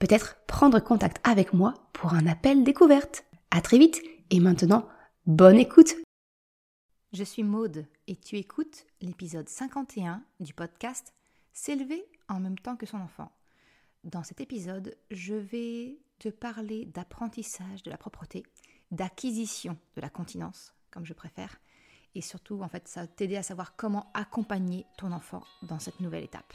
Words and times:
peut-être 0.00 0.38
prendre 0.46 0.80
contact 0.80 1.20
avec 1.22 1.52
moi 1.52 1.74
pour 1.92 2.14
un 2.14 2.26
appel 2.26 2.64
découverte. 2.64 3.24
À 3.52 3.60
très 3.60 3.78
vite 3.78 4.02
et 4.30 4.40
maintenant, 4.40 4.88
bonne 5.26 5.58
écoute. 5.58 5.94
Je 7.12 7.22
suis 7.22 7.42
Maude 7.42 7.86
et 8.06 8.16
tu 8.16 8.36
écoutes 8.36 8.86
l'épisode 9.00 9.48
51 9.48 10.22
du 10.40 10.54
podcast 10.54 11.12
S'élever 11.52 12.04
en 12.28 12.40
même 12.40 12.58
temps 12.58 12.76
que 12.76 12.86
son 12.86 12.98
enfant. 12.98 13.30
Dans 14.04 14.22
cet 14.22 14.40
épisode, 14.40 14.96
je 15.10 15.34
vais 15.34 15.98
te 16.18 16.28
parler 16.28 16.86
d'apprentissage 16.86 17.82
de 17.82 17.90
la 17.90 17.98
propreté, 17.98 18.44
d'acquisition 18.90 19.76
de 19.96 20.00
la 20.00 20.08
continence, 20.08 20.74
comme 20.90 21.04
je 21.04 21.12
préfère, 21.12 21.60
et 22.14 22.22
surtout, 22.22 22.62
en 22.62 22.68
fait, 22.68 22.88
ça 22.88 23.02
va 23.02 23.06
t'aider 23.06 23.36
à 23.36 23.42
savoir 23.42 23.76
comment 23.76 24.10
accompagner 24.14 24.86
ton 24.96 25.12
enfant 25.12 25.42
dans 25.62 25.78
cette 25.78 26.00
nouvelle 26.00 26.24
étape. 26.24 26.54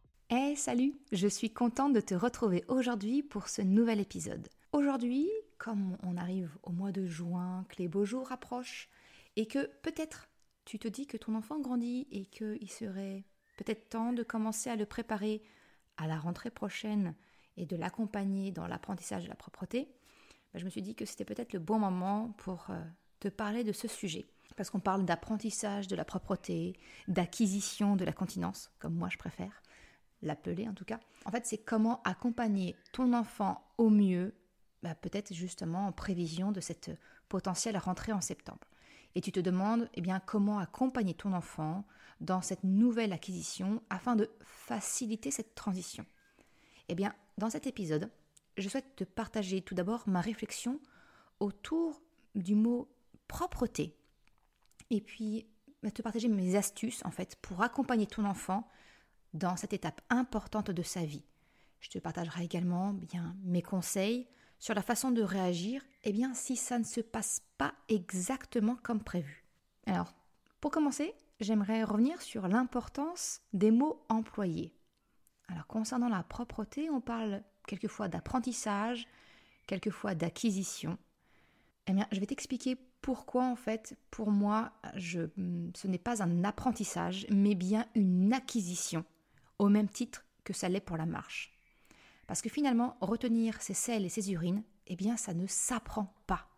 Hey, 0.33 0.55
salut 0.55 0.93
Je 1.11 1.27
suis 1.27 1.49
contente 1.49 1.91
de 1.91 1.99
te 1.99 2.15
retrouver 2.15 2.63
aujourd'hui 2.69 3.21
pour 3.21 3.49
ce 3.49 3.61
nouvel 3.61 3.99
épisode. 3.99 4.47
Aujourd'hui, 4.71 5.29
comme 5.57 5.97
on 6.03 6.15
arrive 6.15 6.57
au 6.63 6.71
mois 6.71 6.93
de 6.93 7.05
juin, 7.05 7.65
que 7.67 7.75
les 7.79 7.89
beaux 7.89 8.05
jours 8.05 8.31
approchent, 8.31 8.87
et 9.35 9.45
que 9.45 9.65
peut-être 9.81 10.29
tu 10.63 10.79
te 10.79 10.87
dis 10.87 11.05
que 11.05 11.17
ton 11.17 11.35
enfant 11.35 11.59
grandit 11.59 12.07
et 12.11 12.27
qu'il 12.27 12.71
serait 12.71 13.25
peut-être 13.57 13.89
temps 13.89 14.13
de 14.13 14.23
commencer 14.23 14.69
à 14.69 14.77
le 14.77 14.85
préparer 14.85 15.41
à 15.97 16.07
la 16.07 16.17
rentrée 16.17 16.49
prochaine 16.49 17.13
et 17.57 17.65
de 17.65 17.75
l'accompagner 17.75 18.53
dans 18.53 18.67
l'apprentissage 18.67 19.25
de 19.25 19.29
la 19.29 19.35
propreté, 19.35 19.89
bah, 20.53 20.59
je 20.59 20.63
me 20.63 20.69
suis 20.69 20.81
dit 20.81 20.95
que 20.95 21.03
c'était 21.03 21.25
peut-être 21.25 21.51
le 21.51 21.59
bon 21.59 21.77
moment 21.77 22.33
pour 22.37 22.67
euh, 22.69 22.81
te 23.19 23.27
parler 23.27 23.65
de 23.65 23.73
ce 23.73 23.89
sujet. 23.89 24.27
Parce 24.55 24.69
qu'on 24.69 24.79
parle 24.79 25.03
d'apprentissage 25.03 25.89
de 25.89 25.95
la 25.97 26.05
propreté, 26.05 26.79
d'acquisition 27.09 27.97
de 27.97 28.05
la 28.05 28.13
continence, 28.13 28.71
comme 28.79 28.95
moi 28.95 29.09
je 29.09 29.17
préfère 29.17 29.61
l'appeler 30.21 30.67
en 30.67 30.73
tout 30.73 30.85
cas. 30.85 30.99
En 31.25 31.31
fait, 31.31 31.45
c'est 31.45 31.57
comment 31.57 32.01
accompagner 32.03 32.75
ton 32.93 33.13
enfant 33.13 33.63
au 33.77 33.89
mieux, 33.89 34.33
bah, 34.83 34.95
peut-être 34.95 35.33
justement 35.33 35.87
en 35.87 35.91
prévision 35.91 36.51
de 36.51 36.61
cette 36.61 36.91
potentielle 37.29 37.77
rentrée 37.77 38.11
en 38.11 38.21
septembre. 38.21 38.67
Et 39.15 39.21
tu 39.21 39.31
te 39.31 39.39
demandes 39.39 39.89
eh 39.93 40.01
bien, 40.01 40.19
comment 40.19 40.59
accompagner 40.59 41.13
ton 41.13 41.33
enfant 41.33 41.85
dans 42.21 42.41
cette 42.41 42.63
nouvelle 42.63 43.13
acquisition 43.13 43.81
afin 43.89 44.15
de 44.15 44.29
faciliter 44.41 45.31
cette 45.31 45.55
transition. 45.55 46.05
Eh 46.87 46.95
bien, 46.95 47.13
dans 47.37 47.49
cet 47.49 47.67
épisode, 47.67 48.09
je 48.57 48.69
souhaite 48.69 48.95
te 48.95 49.03
partager 49.03 49.61
tout 49.61 49.75
d'abord 49.75 50.07
ma 50.07 50.21
réflexion 50.21 50.79
autour 51.39 52.01
du 52.35 52.55
mot 52.55 52.87
propreté 53.27 53.95
et 54.89 55.01
puis 55.01 55.47
te 55.89 56.01
partager 56.01 56.27
mes 56.27 56.55
astuces 56.55 57.03
en 57.05 57.11
fait 57.11 57.37
pour 57.41 57.63
accompagner 57.63 58.05
ton 58.05 58.25
enfant 58.25 58.67
dans 59.33 59.55
cette 59.55 59.73
étape 59.73 60.01
importante 60.09 60.71
de 60.71 60.83
sa 60.83 61.05
vie. 61.05 61.25
Je 61.79 61.89
te 61.89 61.99
partagerai 61.99 62.43
également 62.43 62.93
bien 62.93 63.35
mes 63.43 63.61
conseils 63.61 64.27
sur 64.59 64.75
la 64.75 64.83
façon 64.83 65.11
de 65.11 65.23
réagir 65.23 65.81
eh 66.03 66.11
bien, 66.11 66.33
si 66.33 66.55
ça 66.55 66.77
ne 66.77 66.83
se 66.83 67.01
passe 67.01 67.41
pas 67.57 67.73
exactement 67.89 68.77
comme 68.83 69.03
prévu. 69.03 69.43
Alors, 69.87 70.13
pour 70.59 70.71
commencer, 70.71 71.13
j'aimerais 71.39 71.83
revenir 71.83 72.21
sur 72.21 72.47
l'importance 72.47 73.41
des 73.53 73.71
mots 73.71 74.05
employés. 74.09 74.75
Alors, 75.47 75.65
concernant 75.65 76.09
la 76.09 76.23
propreté, 76.23 76.89
on 76.89 77.01
parle 77.01 77.43
quelquefois 77.67 78.07
d'apprentissage, 78.07 79.07
quelquefois 79.65 80.13
d'acquisition. 80.13 80.97
Eh 81.87 81.93
bien, 81.93 82.07
je 82.11 82.19
vais 82.19 82.27
t'expliquer 82.27 82.77
pourquoi, 83.01 83.45
en 83.45 83.55
fait, 83.55 83.97
pour 84.11 84.29
moi, 84.29 84.71
ce 84.99 85.87
n'est 85.87 85.97
pas 85.97 86.21
un 86.21 86.43
apprentissage, 86.43 87.25
mais 87.29 87.55
bien 87.55 87.87
une 87.95 88.33
acquisition 88.33 89.03
au 89.61 89.69
même 89.69 89.89
titre 89.89 90.25
que 90.43 90.53
ça 90.53 90.69
l'est 90.69 90.81
pour 90.81 90.97
la 90.97 91.05
marche. 91.05 91.53
Parce 92.25 92.41
que 92.41 92.49
finalement, 92.49 92.97
retenir 92.99 93.61
ses 93.61 93.75
selles 93.75 94.05
et 94.05 94.09
ses 94.09 94.31
urines, 94.31 94.63
eh 94.87 94.95
bien, 94.95 95.17
ça 95.17 95.35
ne 95.35 95.45
s'apprend 95.45 96.15
pas. 96.25 96.49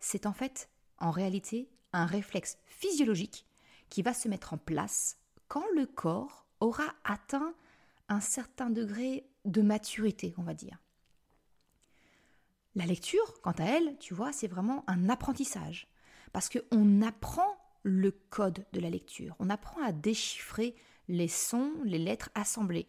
C'est 0.00 0.26
en 0.26 0.32
fait, 0.32 0.68
en 0.98 1.12
réalité, 1.12 1.70
un 1.92 2.06
réflexe 2.06 2.58
physiologique 2.66 3.46
qui 3.88 4.02
va 4.02 4.14
se 4.14 4.26
mettre 4.28 4.52
en 4.52 4.58
place 4.58 5.16
quand 5.46 5.64
le 5.76 5.86
corps 5.86 6.44
aura 6.58 6.92
atteint 7.04 7.54
un 8.08 8.20
certain 8.20 8.68
degré 8.68 9.30
de 9.44 9.62
maturité, 9.62 10.34
on 10.36 10.42
va 10.42 10.54
dire. 10.54 10.78
La 12.74 12.86
lecture, 12.86 13.40
quant 13.42 13.52
à 13.52 13.64
elle, 13.64 13.96
tu 13.98 14.12
vois, 14.12 14.32
c'est 14.32 14.48
vraiment 14.48 14.82
un 14.88 15.08
apprentissage. 15.08 15.86
Parce 16.32 16.48
qu'on 16.48 17.02
apprend 17.02 17.56
le 17.84 18.10
code 18.10 18.64
de 18.72 18.80
la 18.80 18.90
lecture, 18.90 19.36
on 19.38 19.50
apprend 19.50 19.82
à 19.82 19.92
déchiffrer 19.92 20.74
les 21.10 21.28
sons, 21.28 21.72
les 21.84 21.98
lettres 21.98 22.30
assemblées. 22.34 22.86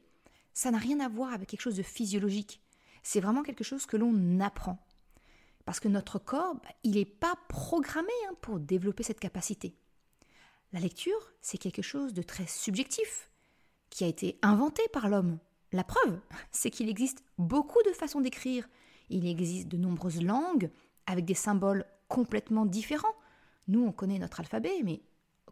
Ça 0.53 0.71
n'a 0.71 0.77
rien 0.77 0.99
à 0.99 1.09
voir 1.09 1.33
avec 1.33 1.49
quelque 1.49 1.61
chose 1.61 1.75
de 1.75 1.83
physiologique. 1.83 2.61
C'est 3.03 3.19
vraiment 3.19 3.41
quelque 3.41 3.63
chose 3.63 3.85
que 3.85 3.97
l'on 3.97 4.39
apprend. 4.39 4.77
Parce 5.65 5.79
que 5.79 5.87
notre 5.87 6.19
corps, 6.19 6.55
bah, 6.55 6.69
il 6.83 6.95
n'est 6.95 7.05
pas 7.05 7.35
programmé 7.49 8.11
hein, 8.29 8.35
pour 8.41 8.59
développer 8.59 9.03
cette 9.03 9.19
capacité. 9.19 9.75
La 10.71 10.79
lecture, 10.79 11.31
c'est 11.41 11.57
quelque 11.57 11.81
chose 11.81 12.13
de 12.13 12.21
très 12.21 12.45
subjectif, 12.45 13.29
qui 13.89 14.03
a 14.03 14.07
été 14.07 14.38
inventé 14.41 14.83
par 14.93 15.09
l'homme. 15.09 15.39
La 15.71 15.83
preuve, 15.83 16.19
c'est 16.51 16.69
qu'il 16.69 16.89
existe 16.89 17.23
beaucoup 17.38 17.81
de 17.83 17.91
façons 17.91 18.21
d'écrire. 18.21 18.69
Il 19.09 19.27
existe 19.27 19.67
de 19.67 19.77
nombreuses 19.77 20.21
langues 20.21 20.69
avec 21.07 21.25
des 21.25 21.33
symboles 21.33 21.85
complètement 22.07 22.65
différents. 22.65 23.15
Nous, 23.67 23.83
on 23.83 23.91
connaît 23.91 24.19
notre 24.19 24.39
alphabet, 24.39 24.81
mais 24.83 25.01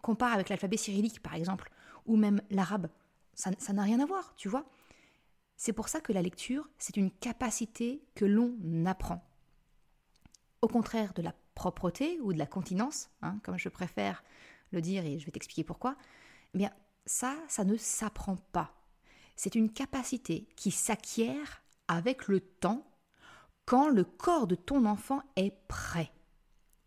compare 0.02 0.34
avec 0.34 0.50
l'alphabet 0.50 0.78
cyrillique, 0.78 1.22
par 1.22 1.34
exemple, 1.34 1.72
ou 2.10 2.18
même 2.18 2.42
l'arabe. 2.50 2.90
Ça 3.36 3.52
n'a 3.72 3.84
rien 3.84 4.02
à 4.02 4.06
voir, 4.06 4.34
tu 4.36 4.50
vois. 4.50 4.66
C'est 5.56 5.72
pour 5.72 5.88
ça 5.88 6.02
que 6.02 6.12
la 6.12 6.22
lecture, 6.22 6.68
c'est 6.78 6.98
une 6.98 7.12
capacité 7.12 8.04
que 8.16 8.26
l'on 8.26 8.58
apprend. 8.86 9.24
Au 10.62 10.68
contraire 10.68 11.14
de 11.14 11.22
la 11.22 11.34
propreté 11.56 12.20
ou 12.22 12.34
de 12.34 12.38
la 12.38 12.46
continence, 12.46 13.10
hein, 13.22 13.40
comme 13.44 13.58
je 13.58 13.70
préfère 13.70 14.24
le 14.72 14.82
dire 14.82 15.06
et 15.06 15.20
je 15.20 15.26
vais 15.26 15.32
t'expliquer 15.32 15.64
pourquoi, 15.64 15.96
eh 16.54 16.58
bien 16.58 16.72
ça, 17.06 17.36
ça 17.48 17.64
ne 17.64 17.78
s'apprend 17.78 18.36
pas. 18.52 18.74
C'est 19.36 19.56
une 19.56 19.72
capacité 19.72 20.48
qui 20.56 20.72
s'acquiert 20.72 21.64
avec 21.88 22.28
le 22.28 22.40
temps 22.42 22.86
quand 23.66 23.88
le 23.88 24.04
corps 24.04 24.48
de 24.48 24.56
ton 24.56 24.86
enfant 24.86 25.22
est 25.36 25.56
prêt. 25.68 26.12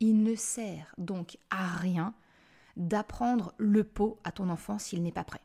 Il 0.01 0.23
ne 0.23 0.35
sert 0.35 0.95
donc 0.99 1.39
à 1.51 1.67
rien 1.77 2.15
d'apprendre 2.77 3.55
le 3.59 3.85
pot 3.85 4.19
à 4.25 4.33
ton 4.33 4.49
enfant 4.49 4.79
s'il 4.79 5.03
n'est 5.03 5.13
pas 5.13 5.25
prêt. 5.25 5.43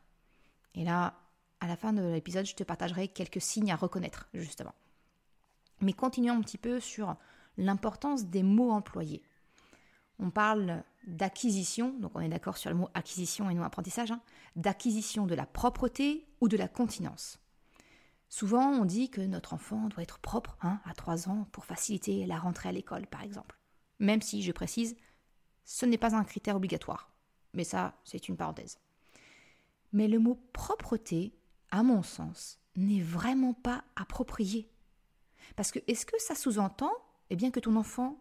Et 0.74 0.84
là, 0.84 1.14
à 1.60 1.66
la 1.66 1.76
fin 1.76 1.92
de 1.92 2.02
l'épisode, 2.02 2.46
je 2.46 2.54
te 2.54 2.62
partagerai 2.62 3.08
quelques 3.08 3.40
signes 3.40 3.72
à 3.72 3.76
reconnaître, 3.76 4.28
justement. 4.34 4.74
Mais 5.80 5.92
continuons 5.92 6.36
un 6.36 6.40
petit 6.40 6.58
peu 6.58 6.80
sur 6.80 7.16
l'importance 7.56 8.26
des 8.26 8.42
mots 8.42 8.70
employés. 8.70 9.22
On 10.18 10.30
parle 10.30 10.82
d'acquisition, 11.06 11.96
donc 11.98 12.12
on 12.14 12.20
est 12.20 12.28
d'accord 12.28 12.56
sur 12.56 12.70
le 12.70 12.76
mot 12.76 12.88
acquisition 12.94 13.50
et 13.50 13.54
non 13.54 13.62
apprentissage, 13.62 14.10
hein, 14.10 14.20
d'acquisition 14.56 15.26
de 15.26 15.34
la 15.34 15.46
propreté 15.46 16.26
ou 16.40 16.48
de 16.48 16.56
la 16.56 16.68
continence. 16.68 17.38
Souvent, 18.28 18.68
on 18.68 18.84
dit 18.84 19.10
que 19.10 19.20
notre 19.20 19.54
enfant 19.54 19.88
doit 19.88 20.02
être 20.02 20.18
propre 20.18 20.58
hein, 20.60 20.80
à 20.84 20.92
3 20.92 21.28
ans 21.28 21.48
pour 21.52 21.64
faciliter 21.64 22.26
la 22.26 22.38
rentrée 22.38 22.68
à 22.68 22.72
l'école, 22.72 23.06
par 23.06 23.22
exemple. 23.22 23.58
Même 24.00 24.20
si, 24.20 24.42
je 24.42 24.52
précise, 24.52 24.96
ce 25.64 25.86
n'est 25.86 25.98
pas 25.98 26.14
un 26.14 26.24
critère 26.24 26.56
obligatoire. 26.56 27.10
Mais 27.54 27.64
ça, 27.64 27.94
c'est 28.04 28.28
une 28.28 28.36
parenthèse. 28.36 28.78
Mais 29.92 30.08
le 30.08 30.18
mot 30.18 30.38
propreté, 30.52 31.32
à 31.70 31.82
mon 31.82 32.02
sens, 32.02 32.58
n'est 32.76 33.00
vraiment 33.00 33.54
pas 33.54 33.84
approprié. 33.96 34.68
Parce 35.56 35.70
que 35.70 35.78
est-ce 35.86 36.06
que 36.06 36.18
ça 36.20 36.34
sous-entend 36.34 36.92
eh 37.30 37.36
bien, 37.36 37.50
que 37.50 37.60
ton 37.60 37.76
enfant 37.76 38.18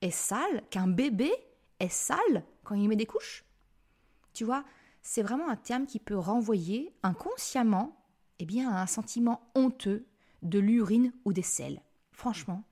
est 0.00 0.10
sale, 0.10 0.62
qu'un 0.70 0.88
bébé 0.88 1.32
est 1.80 1.92
sale 1.92 2.44
quand 2.62 2.74
il 2.74 2.88
met 2.88 2.96
des 2.96 3.06
couches? 3.06 3.44
Tu 4.32 4.44
vois, 4.44 4.64
c'est 5.02 5.22
vraiment 5.22 5.48
un 5.48 5.56
terme 5.56 5.86
qui 5.86 6.00
peut 6.00 6.18
renvoyer 6.18 6.92
inconsciemment 7.02 7.96
eh 8.38 8.46
bien, 8.46 8.70
à 8.70 8.82
un 8.82 8.86
sentiment 8.86 9.48
honteux 9.54 10.06
de 10.42 10.58
l'urine 10.58 11.12
ou 11.24 11.32
des 11.32 11.42
selles. 11.42 11.80
Franchement, 12.12 12.64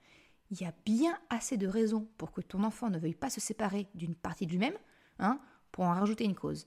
il 0.51 0.61
y 0.61 0.65
a 0.65 0.75
bien 0.85 1.19
assez 1.31 1.57
de 1.57 1.67
raisons 1.67 2.07
pour 2.19 2.33
que 2.33 2.41
ton 2.41 2.65
enfant 2.65 2.91
ne 2.91 2.99
veuille 2.99 3.15
pas 3.15 3.31
se 3.31 3.41
séparer 3.41 3.87
d'une 3.95 4.15
partie 4.15 4.47
de 4.47 4.53
lui-même, 4.53 4.77
hein, 5.19 5.41
pour 5.73 5.85
en 5.85 5.95
rajouter 5.95 6.25
une 6.25 6.35
cause. 6.35 6.67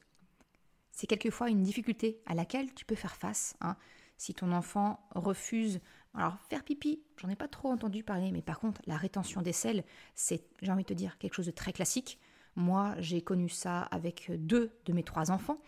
C'est 0.92 1.08
quelquefois 1.08 1.50
une 1.50 1.64
difficulté 1.64 2.22
à 2.26 2.34
laquelle 2.34 2.74
tu 2.74 2.86
peux 2.86 2.96
faire 2.96 3.16
face. 3.16 3.56
Hein. 3.62 3.76
Si 4.18 4.34
ton 4.34 4.52
enfant 4.52 5.00
refuse, 5.14 5.80
alors 6.14 6.38
faire 6.50 6.64
pipi, 6.64 7.02
j'en 7.18 7.30
ai 7.30 7.36
pas 7.36 7.48
trop 7.48 7.70
entendu 7.70 8.04
parler, 8.04 8.32
mais 8.32 8.42
par 8.42 8.60
contre 8.60 8.82
la 8.86 8.96
rétention 8.96 9.42
des 9.42 9.52
selles, 9.52 9.84
c'est, 10.16 10.44
j'ai 10.62 10.72
envie 10.72 10.84
de 10.84 10.90
te 10.90 10.94
dire, 10.94 11.18
quelque 11.18 11.34
chose 11.34 11.46
de 11.46 11.52
très 11.52 11.74
classique. 11.74 12.20
Moi, 12.56 12.96
j'ai 13.00 13.22
connu 13.22 13.50
ça 13.50 13.82
avec 13.82 14.32
deux 14.38 14.72
de 14.86 14.94
mes 14.94 15.04
trois 15.04 15.32
enfants. 15.32 15.60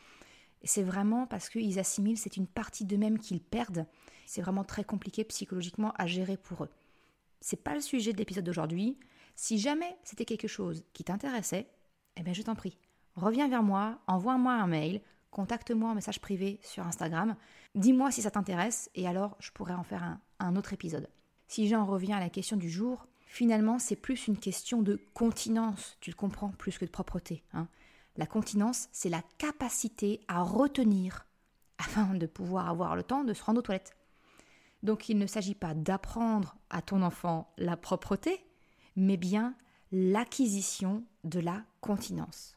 C'est 0.63 0.83
vraiment 0.83 1.27
parce 1.27 1.49
qu'ils 1.49 1.79
assimilent, 1.79 2.17
c'est 2.17 2.37
une 2.37 2.47
partie 2.47 2.85
d'eux-mêmes 2.85 3.19
qu'ils 3.19 3.41
perdent. 3.41 3.85
C'est 4.25 4.41
vraiment 4.41 4.63
très 4.63 4.85
compliqué 4.85 5.25
psychologiquement 5.25 5.93
à 5.97 6.07
gérer 6.07 6.37
pour 6.37 6.63
eux. 6.63 6.69
C'est 7.41 7.61
pas 7.61 7.75
le 7.75 7.81
sujet 7.81 8.13
de 8.13 8.17
l'épisode 8.17 8.45
d'aujourd'hui. 8.45 8.97
Si 9.35 9.59
jamais 9.59 9.97
c'était 10.03 10.25
quelque 10.25 10.47
chose 10.47 10.83
qui 10.93 11.03
t'intéressait, 11.03 11.67
eh 12.15 12.23
bien 12.23 12.33
je 12.33 12.41
t'en 12.41 12.55
prie, 12.55 12.77
reviens 13.17 13.47
vers 13.47 13.63
moi, 13.63 13.99
envoie-moi 14.07 14.53
un 14.53 14.67
mail, 14.67 15.01
contacte-moi 15.31 15.91
en 15.91 15.95
message 15.95 16.21
privé 16.21 16.59
sur 16.63 16.85
Instagram, 16.85 17.35
dis-moi 17.75 18.11
si 18.11 18.21
ça 18.21 18.31
t'intéresse 18.31 18.89
et 18.95 19.07
alors 19.07 19.35
je 19.39 19.51
pourrais 19.51 19.73
en 19.73 19.83
faire 19.83 20.17
un, 20.39 20.55
autre 20.55 20.73
épisode. 20.73 21.09
Si 21.47 21.67
j'en 21.67 21.85
reviens 21.85 22.17
à 22.17 22.21
la 22.21 22.29
question 22.29 22.57
du 22.57 22.69
jour, 22.69 23.07
finalement 23.25 23.79
c'est 23.79 23.95
plus 23.95 24.27
une 24.27 24.37
question 24.37 24.81
de 24.81 25.01
continence, 25.13 25.97
tu 25.99 26.09
le 26.09 26.15
comprends, 26.15 26.49
plus 26.49 26.77
que 26.77 26.85
de 26.85 26.91
propreté. 26.91 27.43
Hein. 27.53 27.67
La 28.15 28.25
continence, 28.25 28.89
c'est 28.91 29.09
la 29.09 29.21
capacité 29.37 30.21
à 30.27 30.41
retenir 30.41 31.27
afin 31.77 32.15
de 32.15 32.25
pouvoir 32.25 32.69
avoir 32.69 32.95
le 32.95 33.03
temps 33.03 33.23
de 33.23 33.33
se 33.33 33.43
rendre 33.43 33.59
aux 33.59 33.63
toilettes. 33.63 33.95
Donc 34.83 35.09
il 35.09 35.17
ne 35.17 35.27
s'agit 35.27 35.55
pas 35.55 35.73
d'apprendre 35.73 36.57
à 36.69 36.81
ton 36.81 37.01
enfant 37.01 37.53
la 37.57 37.77
propreté, 37.77 38.43
mais 38.95 39.17
bien 39.17 39.55
l'acquisition 39.91 41.03
de 41.23 41.39
la 41.39 41.63
continence. 41.81 42.56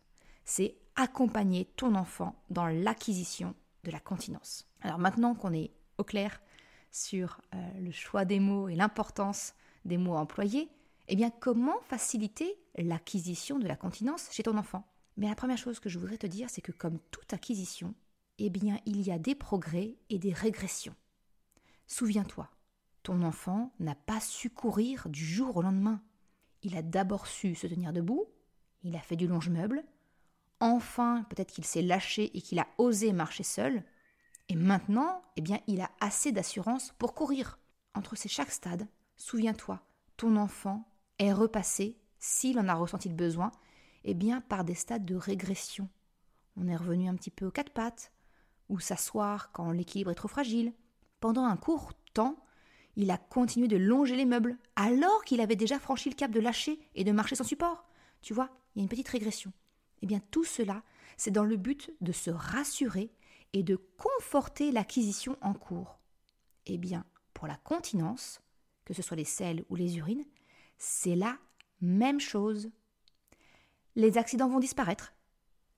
C'est 0.53 0.75
accompagner 0.97 1.67
ton 1.77 1.95
enfant 1.95 2.35
dans 2.51 2.67
l'acquisition 2.67 3.55
de 3.85 3.93
la 3.93 4.01
continence. 4.01 4.67
Alors 4.81 4.99
maintenant 4.99 5.37
qu'on 5.37 5.53
est 5.53 5.71
au 5.97 6.03
clair 6.03 6.43
sur 6.91 7.41
euh, 7.55 7.81
le 7.81 7.93
choix 7.93 8.25
des 8.25 8.41
mots 8.41 8.69
et 8.69 8.75
l'importance 8.75 9.55
des 9.85 9.97
mots 9.97 10.17
employés, 10.17 10.69
eh 11.07 11.15
bien 11.15 11.31
comment 11.31 11.81
faciliter 11.83 12.59
l'acquisition 12.77 13.61
de 13.61 13.69
la 13.69 13.77
continence 13.77 14.29
chez 14.33 14.43
ton 14.43 14.59
enfant? 14.59 14.85
Mais 15.17 15.29
la 15.29 15.37
première 15.37 15.57
chose 15.57 15.79
que 15.79 15.89
je 15.89 16.01
voudrais 16.01 16.19
te 16.19 16.27
dire, 16.27 16.51
c'est 16.51 16.63
que 16.63 16.73
comme 16.73 16.99
toute 17.13 17.33
acquisition, 17.33 17.95
eh 18.41 18.51
bien 18.51 18.81
il 18.87 19.03
y 19.03 19.13
a 19.13 19.21
des 19.21 19.37
progrès 19.37 19.99
et 20.09 20.19
des 20.19 20.33
régressions. 20.33 20.97
Souviens-toi, 21.87 22.51
ton 23.05 23.23
enfant 23.23 23.73
n'a 23.79 23.95
pas 23.95 24.19
su 24.19 24.51
courir 24.51 25.09
du 25.11 25.25
jour 25.25 25.59
au 25.59 25.63
lendemain. 25.63 26.03
Il 26.65 26.77
a 26.77 26.83
d'abord 26.83 27.29
su 27.29 27.55
se 27.55 27.69
tenir 27.69 27.93
debout, 27.93 28.27
il 28.83 28.97
a 28.97 29.01
fait 29.01 29.15
du 29.15 29.29
longe-meuble, 29.29 29.85
enfin 30.61 31.25
peut-être 31.31 31.53
qu'il 31.53 31.65
s'est 31.65 31.83
lâché 31.83 32.37
et 32.37 32.41
qu'il 32.41 32.59
a 32.59 32.67
osé 32.79 33.13
marcher 33.13 33.43
seul, 33.43 33.85
et 34.51 34.57
maintenant, 34.57 35.23
eh 35.37 35.43
bien, 35.43 35.61
il 35.69 35.81
a 35.81 35.91
assez 36.01 36.33
d'assurance 36.33 36.93
pour 36.99 37.15
courir. 37.15 37.61
Entre 37.95 38.17
ces 38.17 38.29
chaque 38.29 38.51
stade, 38.51 38.89
souviens-toi, 39.17 39.81
ton 40.17 40.35
enfant 40.37 40.89
est 41.21 41.33
repassé, 41.33 41.97
s'il 42.19 42.59
en 42.59 42.67
a 42.67 42.75
ressenti 42.75 43.09
le 43.09 43.15
besoin, 43.15 43.53
eh 44.03 44.15
bien, 44.15 44.41
par 44.41 44.65
des 44.65 44.75
stades 44.75 45.05
de 45.05 45.15
régression. 45.15 45.89
On 46.57 46.67
est 46.67 46.77
revenu 46.77 47.09
un 47.09 47.15
petit 47.15 47.31
peu 47.31 47.47
aux 47.47 47.53
quatre 47.53 47.73
pattes, 47.73 48.13
ou 48.69 48.81
s'asseoir 48.81 49.53
quand 49.53 49.71
l'équilibre 49.71 50.11
est 50.11 50.17
trop 50.17 50.27
fragile. 50.27 50.73
Pendant 51.21 51.45
un 51.45 51.57
court 51.57 51.93
temps, 52.13 52.37
il 52.97 53.13
a 53.13 53.19
continué 53.19 53.69
de 53.69 53.77
longer 53.77 54.17
les 54.17 54.27
meubles, 54.27 54.59
alors 54.75 55.25
qu'il 55.25 55.41
avait 55.41 55.55
déjà 55.55 55.79
franchi 55.79 56.11
le 56.11 56.17
cap 56.17 56.33
de 56.33 56.41
lâcher 56.41 56.81
et 56.97 57.05
de 57.05 57.13
marcher 57.13 57.37
sans 57.37 57.45
support. 57.45 57.89
Tu 58.21 58.35
vois, 58.35 58.51
il 58.75 58.79
y 58.79 58.83
a 58.83 58.83
une 58.83 58.89
petite 58.89 59.09
régression. 59.09 59.53
Eh 60.03 60.07
bien, 60.07 60.21
tout 60.31 60.45
cela, 60.45 60.83
c'est 61.17 61.31
dans 61.31 61.45
le 61.45 61.57
but 61.57 61.93
de 62.01 62.13
se 62.13 62.31
rassurer 62.31 63.13
et 63.53 63.63
de 63.63 63.77
conforter 63.77 64.73
l'acquisition 64.73 65.37
en 65.41 65.55
cours. 65.55 65.99
Eh 66.67 66.79
bien, 66.79 67.05
pour 67.35 67.47
la 67.47 67.57
continence, 67.57 68.41
que 68.85 68.95
ce 68.95 69.03
soit 69.03 69.17
les 69.17 69.25
selles 69.25 69.65
ou 69.69 69.77
les 69.77 69.99
urines, 69.99 70.25
c'est 70.79 71.17
la 71.17 71.39
même 71.81 72.21
chose. 72.21 72.71
Les 73.97 74.19
accidents 74.19 74.49
vont 74.49 74.61
disparaître, 74.61 75.15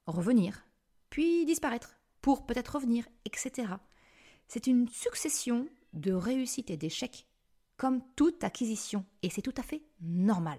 revenir, 0.06 0.66
puis 1.10 1.44
disparaître, 1.44 1.96
pour 2.20 2.46
peut-être 2.46 2.76
revenir, 2.76 3.06
etc. 3.24 3.74
C'est 4.48 4.66
une 4.66 4.88
succession 4.88 5.68
de 5.92 6.12
réussites 6.12 6.70
et 6.70 6.76
d'échecs, 6.76 7.26
comme 7.76 8.02
toute 8.14 8.44
acquisition, 8.44 9.04
et 9.22 9.30
c'est 9.30 9.42
tout 9.42 9.54
à 9.56 9.62
fait 9.62 9.82
normal. 10.00 10.58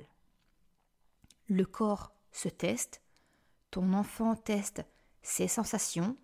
Le 1.47 1.65
corps 1.65 2.13
se 2.31 2.49
teste, 2.49 3.01
ton 3.73 3.93
enfant 3.93 4.35
teste 4.35 4.85
ses 5.23 5.47
sensations, 5.47 6.15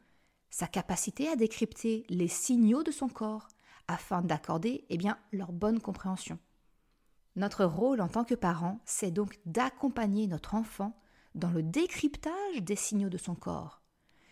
sa 0.51 0.67
capacité 0.67 1.27
à 1.29 1.35
décrypter 1.35 2.05
les 2.07 2.27
signaux 2.27 2.83
de 2.83 2.91
son 2.91 3.09
corps 3.09 3.47
afin 3.87 4.21
d'accorder 4.21 4.85
eh 4.89 4.97
bien, 4.97 5.17
leur 5.31 5.51
bonne 5.51 5.81
compréhension. 5.81 6.37
Notre 7.35 7.65
rôle 7.65 8.01
en 8.01 8.07
tant 8.07 8.23
que 8.23 8.35
parent, 8.35 8.79
c'est 8.85 9.09
donc 9.09 9.39
d'accompagner 9.47 10.27
notre 10.27 10.53
enfant 10.53 10.95
dans 11.33 11.49
le 11.49 11.63
décryptage 11.63 12.61
des 12.61 12.75
signaux 12.75 13.09
de 13.09 13.17
son 13.17 13.33
corps. 13.33 13.81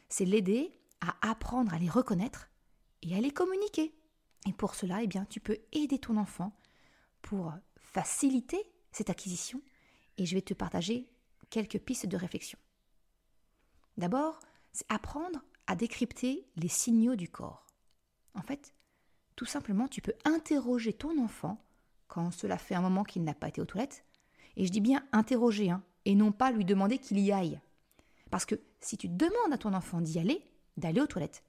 C'est 0.09 0.25
l'aider 0.25 0.79
à 1.01 1.15
apprendre 1.27 1.73
à 1.73 1.79
les 1.79 1.89
reconnaître 1.89 2.51
et 3.01 3.15
à 3.15 3.19
les 3.19 3.31
communiquer. 3.31 3.95
Et 4.47 4.53
pour 4.53 4.75
cela, 4.75 5.01
eh 5.01 5.09
tu 5.27 5.39
peux 5.39 5.57
aider 5.71 5.97
ton 5.97 6.17
enfant 6.17 6.55
pour 7.23 7.51
faciliter 7.79 8.63
cette 8.91 9.09
acquisition 9.09 9.59
et 10.19 10.27
je 10.27 10.35
vais 10.35 10.41
te 10.43 10.53
partager 10.53 11.09
quelques 11.49 11.79
pistes 11.79 12.05
de 12.05 12.17
réflexion. 12.17 12.59
D'abord, 13.97 14.39
c'est 14.73 14.85
apprendre 14.89 15.39
à 15.65 15.75
décrypter 15.75 16.47
les 16.55 16.67
signaux 16.67 17.15
du 17.15 17.29
corps. 17.29 17.65
En 18.35 18.41
fait, 18.41 18.73
tout 19.35 19.45
simplement, 19.45 19.87
tu 19.87 20.01
peux 20.01 20.13
interroger 20.25 20.93
ton 20.93 21.21
enfant 21.21 21.63
quand 22.07 22.31
cela 22.31 22.57
fait 22.57 22.75
un 22.75 22.81
moment 22.81 23.03
qu'il 23.03 23.23
n'a 23.23 23.33
pas 23.33 23.49
été 23.49 23.61
aux 23.61 23.65
toilettes. 23.65 24.05
Et 24.55 24.65
je 24.65 24.71
dis 24.71 24.81
bien 24.81 25.05
interroger, 25.11 25.69
hein, 25.69 25.83
et 26.05 26.15
non 26.15 26.31
pas 26.31 26.51
lui 26.51 26.65
demander 26.65 26.97
qu'il 26.97 27.19
y 27.19 27.31
aille. 27.31 27.59
Parce 28.31 28.45
que 28.45 28.55
si 28.79 28.97
tu 28.97 29.07
demandes 29.07 29.53
à 29.53 29.57
ton 29.57 29.73
enfant 29.73 30.01
d'y 30.01 30.19
aller, 30.19 30.43
d'aller 30.77 31.01
aux 31.01 31.07
toilettes, 31.07 31.43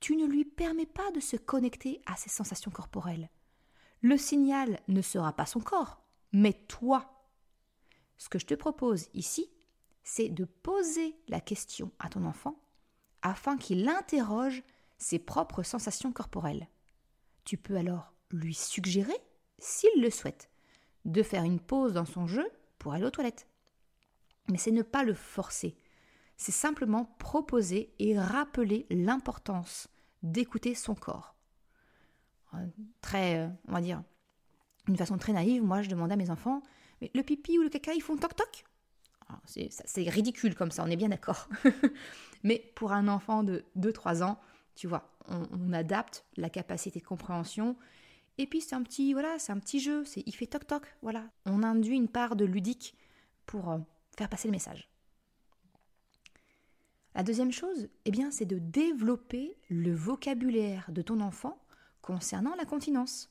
tu 0.00 0.16
ne 0.16 0.26
lui 0.26 0.44
permets 0.44 0.86
pas 0.86 1.10
de 1.12 1.20
se 1.20 1.36
connecter 1.36 2.02
à 2.06 2.16
ses 2.16 2.28
sensations 2.28 2.70
corporelles. 2.70 3.30
Le 4.02 4.18
signal 4.18 4.80
ne 4.88 5.00
sera 5.00 5.32
pas 5.32 5.46
son 5.46 5.60
corps, 5.60 6.02
mais 6.32 6.52
toi. 6.52 7.26
Ce 8.18 8.28
que 8.28 8.38
je 8.38 8.46
te 8.46 8.54
propose 8.54 9.08
ici, 9.14 9.48
c'est 10.04 10.28
de 10.28 10.44
poser 10.44 11.16
la 11.28 11.40
question 11.40 11.90
à 11.98 12.08
ton 12.08 12.24
enfant 12.24 12.60
afin 13.22 13.56
qu'il 13.56 13.88
interroge 13.88 14.62
ses 14.98 15.18
propres 15.18 15.62
sensations 15.62 16.12
corporelles. 16.12 16.68
Tu 17.44 17.56
peux 17.56 17.76
alors 17.76 18.12
lui 18.30 18.54
suggérer, 18.54 19.16
s'il 19.58 20.00
le 20.00 20.10
souhaite, 20.10 20.50
de 21.04 21.22
faire 21.22 21.42
une 21.42 21.60
pause 21.60 21.94
dans 21.94 22.04
son 22.04 22.26
jeu 22.26 22.46
pour 22.78 22.92
aller 22.92 23.04
aux 23.04 23.10
toilettes. 23.10 23.48
Mais 24.50 24.58
c'est 24.58 24.70
ne 24.70 24.82
pas 24.82 25.04
le 25.04 25.14
forcer, 25.14 25.76
c'est 26.36 26.52
simplement 26.52 27.06
proposer 27.18 27.94
et 27.98 28.18
rappeler 28.18 28.86
l'importance 28.90 29.88
d'écouter 30.22 30.74
son 30.74 30.94
corps. 30.94 31.34
Euh, 32.54 32.66
très, 33.00 33.38
euh, 33.38 33.48
on 33.68 33.72
va 33.72 33.80
dire, 33.80 34.02
d'une 34.86 34.96
façon 34.96 35.16
très 35.16 35.32
naïve, 35.32 35.62
moi 35.62 35.82
je 35.82 35.88
demandais 35.88 36.14
à 36.14 36.18
mes 36.18 36.30
enfants, 36.30 36.62
mais 37.00 37.10
le 37.14 37.22
pipi 37.22 37.58
ou 37.58 37.62
le 37.62 37.70
caca, 37.70 37.94
ils 37.94 38.02
font 38.02 38.16
toc-toc? 38.16 38.64
C'est 39.44 40.08
ridicule 40.08 40.54
comme 40.54 40.70
ça, 40.70 40.84
on 40.84 40.90
est 40.90 40.96
bien 40.96 41.08
d'accord. 41.08 41.48
Mais 42.42 42.72
pour 42.74 42.92
un 42.92 43.08
enfant 43.08 43.42
de 43.42 43.64
2-3 43.78 44.22
ans, 44.22 44.38
tu 44.74 44.86
vois, 44.86 45.14
on, 45.28 45.72
adapte 45.72 46.24
la 46.36 46.50
capacité 46.50 47.00
de 47.00 47.04
compréhension. 47.04 47.76
Et 48.38 48.46
puis 48.46 48.60
c'est 48.60 48.74
un 48.74 48.82
petit, 48.82 49.12
voilà, 49.12 49.38
c'est 49.38 49.52
un 49.52 49.58
petit 49.58 49.80
jeu, 49.80 50.04
c'est 50.04 50.22
il 50.26 50.34
fait 50.34 50.46
toc 50.46 50.66
toc, 50.66 50.82
voilà. 51.02 51.24
On 51.46 51.62
induit 51.62 51.96
une 51.96 52.08
part 52.08 52.36
de 52.36 52.44
ludique 52.44 52.96
pour 53.46 53.70
euh, 53.70 53.78
faire 54.16 54.28
passer 54.28 54.48
le 54.48 54.52
message. 54.52 54.90
La 57.14 57.22
deuxième 57.22 57.52
chose, 57.52 57.88
eh 58.04 58.10
bien, 58.10 58.32
c'est 58.32 58.44
de 58.44 58.58
développer 58.58 59.56
le 59.68 59.94
vocabulaire 59.94 60.90
de 60.90 61.00
ton 61.00 61.20
enfant 61.20 61.64
concernant 62.02 62.56
la 62.56 62.64
continence. 62.64 63.30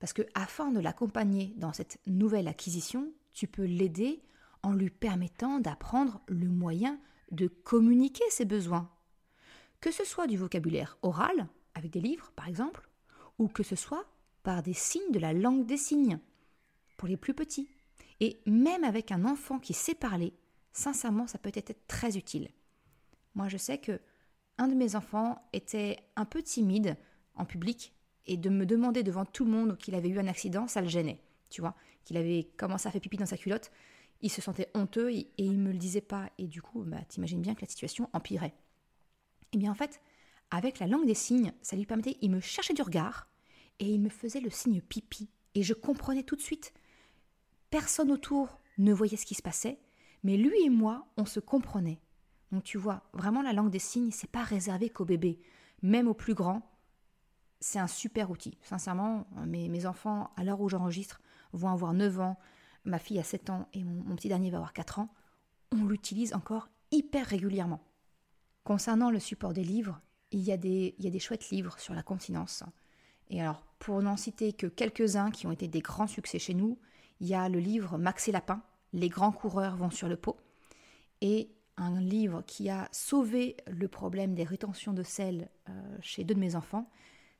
Parce 0.00 0.12
que 0.12 0.22
afin 0.34 0.72
de 0.72 0.80
l'accompagner 0.80 1.54
dans 1.56 1.72
cette 1.72 2.00
nouvelle 2.06 2.48
acquisition, 2.48 3.12
tu 3.32 3.46
peux 3.46 3.64
l'aider 3.64 4.22
en 4.62 4.72
lui 4.72 4.90
permettant 4.90 5.60
d'apprendre 5.60 6.20
le 6.28 6.48
moyen 6.48 7.00
de 7.30 7.46
communiquer 7.46 8.24
ses 8.30 8.44
besoins. 8.44 8.90
Que 9.80 9.90
ce 9.90 10.04
soit 10.04 10.26
du 10.26 10.36
vocabulaire 10.36 10.98
oral, 11.02 11.48
avec 11.74 11.90
des 11.90 12.00
livres 12.00 12.32
par 12.36 12.48
exemple, 12.48 12.88
ou 13.38 13.48
que 13.48 13.62
ce 13.62 13.76
soit 13.76 14.04
par 14.42 14.62
des 14.62 14.74
signes 14.74 15.12
de 15.12 15.18
la 15.18 15.32
langue 15.32 15.66
des 15.66 15.76
signes, 15.76 16.18
pour 16.96 17.08
les 17.08 17.16
plus 17.16 17.34
petits. 17.34 17.68
Et 18.20 18.42
même 18.46 18.84
avec 18.84 19.12
un 19.12 19.24
enfant 19.24 19.58
qui 19.58 19.72
sait 19.72 19.94
parler, 19.94 20.34
sincèrement, 20.72 21.26
ça 21.26 21.38
peut 21.38 21.52
être 21.54 21.86
très 21.86 22.18
utile. 22.18 22.50
Moi, 23.34 23.48
je 23.48 23.56
sais 23.56 23.78
que 23.78 24.00
un 24.58 24.68
de 24.68 24.74
mes 24.74 24.94
enfants 24.94 25.42
était 25.54 25.96
un 26.16 26.26
peu 26.26 26.42
timide 26.42 26.96
en 27.34 27.46
public 27.46 27.94
et 28.26 28.36
de 28.36 28.50
me 28.50 28.66
demander 28.66 29.02
devant 29.02 29.24
tout 29.24 29.46
le 29.46 29.50
monde 29.50 29.78
qu'il 29.78 29.94
avait 29.94 30.10
eu 30.10 30.18
un 30.18 30.26
accident, 30.26 30.68
ça 30.68 30.82
le 30.82 30.88
gênait. 30.88 31.22
Tu 31.50 31.60
vois, 31.60 31.74
qu'il 32.04 32.16
avait 32.16 32.48
commencé 32.56 32.88
à 32.88 32.90
faire 32.90 33.00
pipi 33.00 33.16
dans 33.16 33.26
sa 33.26 33.36
culotte, 33.36 33.70
il 34.22 34.30
se 34.30 34.40
sentait 34.40 34.70
honteux 34.74 35.10
et, 35.10 35.30
il 35.38 35.58
me 35.58 35.72
le 35.72 35.78
disait 35.78 36.00
pas. 36.00 36.30
Et 36.38 36.46
du 36.46 36.62
coup, 36.62 36.82
bah, 36.84 37.02
t'imagines 37.08 37.40
bien 37.40 37.54
que 37.54 37.62
la 37.62 37.68
situation 37.68 38.08
empirait. 38.12 38.54
Et 39.52 39.56
eh 39.56 39.58
bien 39.58 39.72
en 39.72 39.74
fait, 39.74 40.00
avec 40.50 40.78
la 40.78 40.86
langue 40.86 41.06
des 41.06 41.14
signes, 41.14 41.52
ça 41.62 41.76
lui 41.76 41.86
permettait, 41.86 42.16
il 42.20 42.30
me 42.30 42.40
cherchait 42.40 42.74
du 42.74 42.82
regard 42.82 43.28
et 43.80 43.86
il 43.86 44.00
me 44.00 44.08
faisait 44.08 44.40
le 44.40 44.50
signe 44.50 44.80
pipi. 44.80 45.28
Et 45.54 45.62
je 45.62 45.74
comprenais 45.74 46.22
tout 46.22 46.36
de 46.36 46.40
suite. 46.40 46.72
Personne 47.70 48.12
autour 48.12 48.60
ne 48.78 48.92
voyait 48.92 49.16
ce 49.16 49.26
qui 49.26 49.34
se 49.34 49.42
passait, 49.42 49.80
mais 50.22 50.36
lui 50.36 50.64
et 50.64 50.70
moi, 50.70 51.06
on 51.16 51.24
se 51.24 51.40
comprenait. 51.40 52.00
Donc 52.52 52.62
tu 52.64 52.78
vois, 52.78 53.02
vraiment 53.12 53.42
la 53.42 53.52
langue 53.52 53.70
des 53.70 53.78
signes, 53.78 54.10
c'est 54.10 54.30
pas 54.30 54.42
réservé 54.42 54.90
qu'aux 54.90 55.04
bébés, 55.04 55.40
même 55.82 56.08
aux 56.08 56.14
plus 56.14 56.34
grands. 56.34 56.68
C'est 57.60 57.78
un 57.78 57.86
super 57.86 58.30
outil. 58.30 58.56
Sincèrement, 58.62 59.26
mes 59.46 59.86
enfants, 59.86 60.30
à 60.36 60.44
l'heure 60.44 60.60
où 60.60 60.68
j'enregistre, 60.68 61.20
vont 61.52 61.70
avoir 61.70 61.92
9 61.92 62.20
ans, 62.20 62.38
ma 62.84 62.98
fille 62.98 63.18
a 63.18 63.24
7 63.24 63.50
ans 63.50 63.68
et 63.72 63.84
mon, 63.84 64.16
petit 64.16 64.28
dernier 64.28 64.50
va 64.50 64.58
avoir 64.58 64.72
4 64.72 64.98
ans. 64.98 65.08
On 65.72 65.84
l'utilise 65.84 66.34
encore 66.34 66.68
hyper 66.90 67.26
régulièrement. 67.26 67.80
Concernant 68.64 69.10
le 69.10 69.18
support 69.18 69.52
des 69.52 69.64
livres, 69.64 70.00
il 70.32 70.40
y, 70.40 70.52
a 70.52 70.56
des, 70.56 71.18
chouettes 71.18 71.50
livres 71.50 71.78
sur 71.78 71.94
la 71.94 72.02
continence. 72.02 72.62
Et 73.28 73.40
alors, 73.40 73.64
pour 73.78 74.00
n'en 74.02 74.16
citer 74.16 74.52
que 74.52 74.66
quelques-uns 74.66 75.30
qui 75.30 75.46
ont 75.46 75.52
été 75.52 75.66
des 75.66 75.80
grands 75.80 76.06
succès 76.06 76.38
chez 76.38 76.54
nous, 76.54 76.78
il 77.20 77.26
y 77.26 77.34
a 77.34 77.48
le 77.48 77.58
livre 77.58 77.98
Max 77.98 78.28
et 78.28 78.32
Lapin, 78.32 78.62
Les 78.92 79.08
grands 79.08 79.32
coureurs 79.32 79.76
vont 79.76 79.90
sur 79.90 80.08
le 80.08 80.16
pot, 80.16 80.36
et 81.20 81.50
un 81.76 82.00
livre 82.00 82.42
qui 82.42 82.68
a 82.70 82.88
sauvé 82.92 83.56
le 83.66 83.88
problème 83.88 84.34
des 84.34 84.44
rétentions 84.44 84.92
de 84.92 85.02
sel 85.02 85.48
euh, 85.68 85.72
chez 86.00 86.24
deux 86.24 86.34
de 86.34 86.40
mes 86.40 86.54
enfants, 86.54 86.88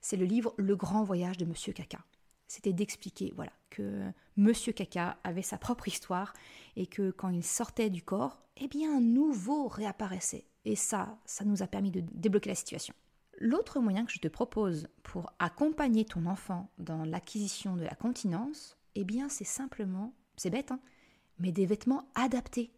c'est 0.00 0.16
le 0.16 0.24
livre 0.24 0.54
Le 0.56 0.76
grand 0.76 1.04
voyage 1.04 1.36
de 1.36 1.44
Monsieur 1.44 1.72
Caca. 1.72 2.04
C'était 2.50 2.72
d'expliquer 2.72 3.32
voilà, 3.36 3.52
que 3.70 4.10
Monsieur 4.36 4.72
Caca 4.72 5.18
avait 5.22 5.40
sa 5.40 5.56
propre 5.56 5.86
histoire 5.86 6.32
et 6.74 6.88
que 6.88 7.12
quand 7.12 7.28
il 7.28 7.44
sortait 7.44 7.90
du 7.90 8.02
corps, 8.02 8.42
eh 8.56 8.66
bien 8.66 8.96
un 8.96 9.00
nouveau 9.00 9.68
réapparaissait. 9.68 10.48
Et 10.64 10.74
ça, 10.74 11.16
ça 11.24 11.44
nous 11.44 11.62
a 11.62 11.68
permis 11.68 11.92
de 11.92 12.02
débloquer 12.10 12.48
la 12.48 12.56
situation. 12.56 12.92
L'autre 13.38 13.78
moyen 13.78 14.04
que 14.04 14.10
je 14.10 14.18
te 14.18 14.26
propose 14.26 14.88
pour 15.04 15.32
accompagner 15.38 16.04
ton 16.04 16.26
enfant 16.26 16.72
dans 16.78 17.04
l'acquisition 17.04 17.76
de 17.76 17.84
la 17.84 17.94
continence, 17.94 18.76
eh 18.96 19.04
bien 19.04 19.28
c'est 19.28 19.44
simplement, 19.44 20.12
c'est 20.36 20.50
bête, 20.50 20.72
hein, 20.72 20.80
mais 21.38 21.52
des 21.52 21.66
vêtements 21.66 22.08
adaptés. 22.16 22.72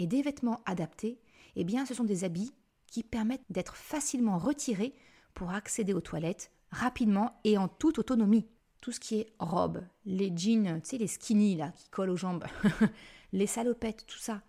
Et 0.00 0.08
des 0.08 0.22
vêtements 0.22 0.60
adaptés, 0.66 1.20
eh 1.54 1.62
bien 1.62 1.86
ce 1.86 1.94
sont 1.94 2.02
des 2.02 2.24
habits 2.24 2.52
qui 2.88 3.04
permettent 3.04 3.46
d'être 3.48 3.76
facilement 3.76 4.38
retirés 4.38 4.96
pour 5.34 5.50
accéder 5.50 5.94
aux 5.94 6.00
toilettes 6.00 6.50
rapidement 6.72 7.40
et 7.44 7.56
en 7.58 7.68
toute 7.68 8.00
autonomie. 8.00 8.48
Tout 8.84 8.92
ce 8.92 9.00
qui 9.00 9.20
est 9.20 9.32
robe, 9.38 9.82
les 10.04 10.30
jeans, 10.36 10.82
tu 10.82 10.90
sais, 10.90 10.98
les 10.98 11.06
skinny 11.06 11.56
là 11.56 11.70
qui 11.70 11.88
collent 11.88 12.10
aux 12.10 12.18
jambes, 12.18 12.44
les 13.32 13.46
salopettes, 13.46 14.04
tout 14.06 14.18
ça, 14.18 14.42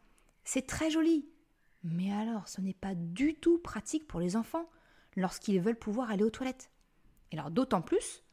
c'est 0.43 0.67
très 0.67 0.91
joli. 0.91 1.25
Mais 1.83 2.11
alors, 2.11 2.49
ce 2.49 2.59
n'est 2.59 2.73
pas 2.73 2.95
du 2.95 3.35
tout 3.35 3.59
pratique 3.59 4.05
pour 4.09 4.19
les 4.19 4.35
enfants 4.35 4.69
lorsqu'ils 5.15 5.61
veulent 5.61 5.79
pouvoir 5.79 6.11
aller 6.11 6.25
aux 6.25 6.29
toilettes. 6.29 6.69
Et 7.31 7.39
alors, 7.39 7.49
d'autant 7.49 7.81
plus 7.81 8.25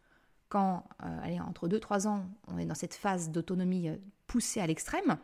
quand, 0.49 0.85
euh, 1.05 1.19
allez, 1.23 1.39
entre 1.39 1.69
2-3 1.69 2.09
ans, 2.09 2.27
on 2.49 2.59
est 2.59 2.67
dans 2.67 2.75
cette 2.75 2.95
phase 2.95 3.31
d'autonomie 3.31 3.89
euh, 3.89 3.97
poussée 4.27 4.61
à 4.61 4.67
l'extrême, 4.67 5.19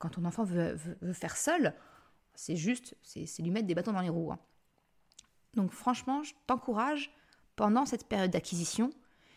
quand 0.00 0.08
ton 0.08 0.24
enfant 0.24 0.42
veut, 0.42 0.76
faire 1.12 1.36
seul, 1.36 1.76
c'est 2.34 2.56
juste, 2.56 2.96
c'est 3.04 3.38
lui 3.38 3.52
mettre 3.52 3.68
des 3.68 3.76
bâtons 3.76 3.92
dans 3.92 4.00
les 4.00 4.08
roues. 4.08 4.32
Hein. 4.32 4.40
Donc 5.54 5.70
franchement, 5.70 6.24
je 6.24 6.34
t'encourage, 6.48 7.14
pendant 7.54 7.86
cette 7.86 8.08
période 8.08 8.32
d'acquisition, 8.32 8.90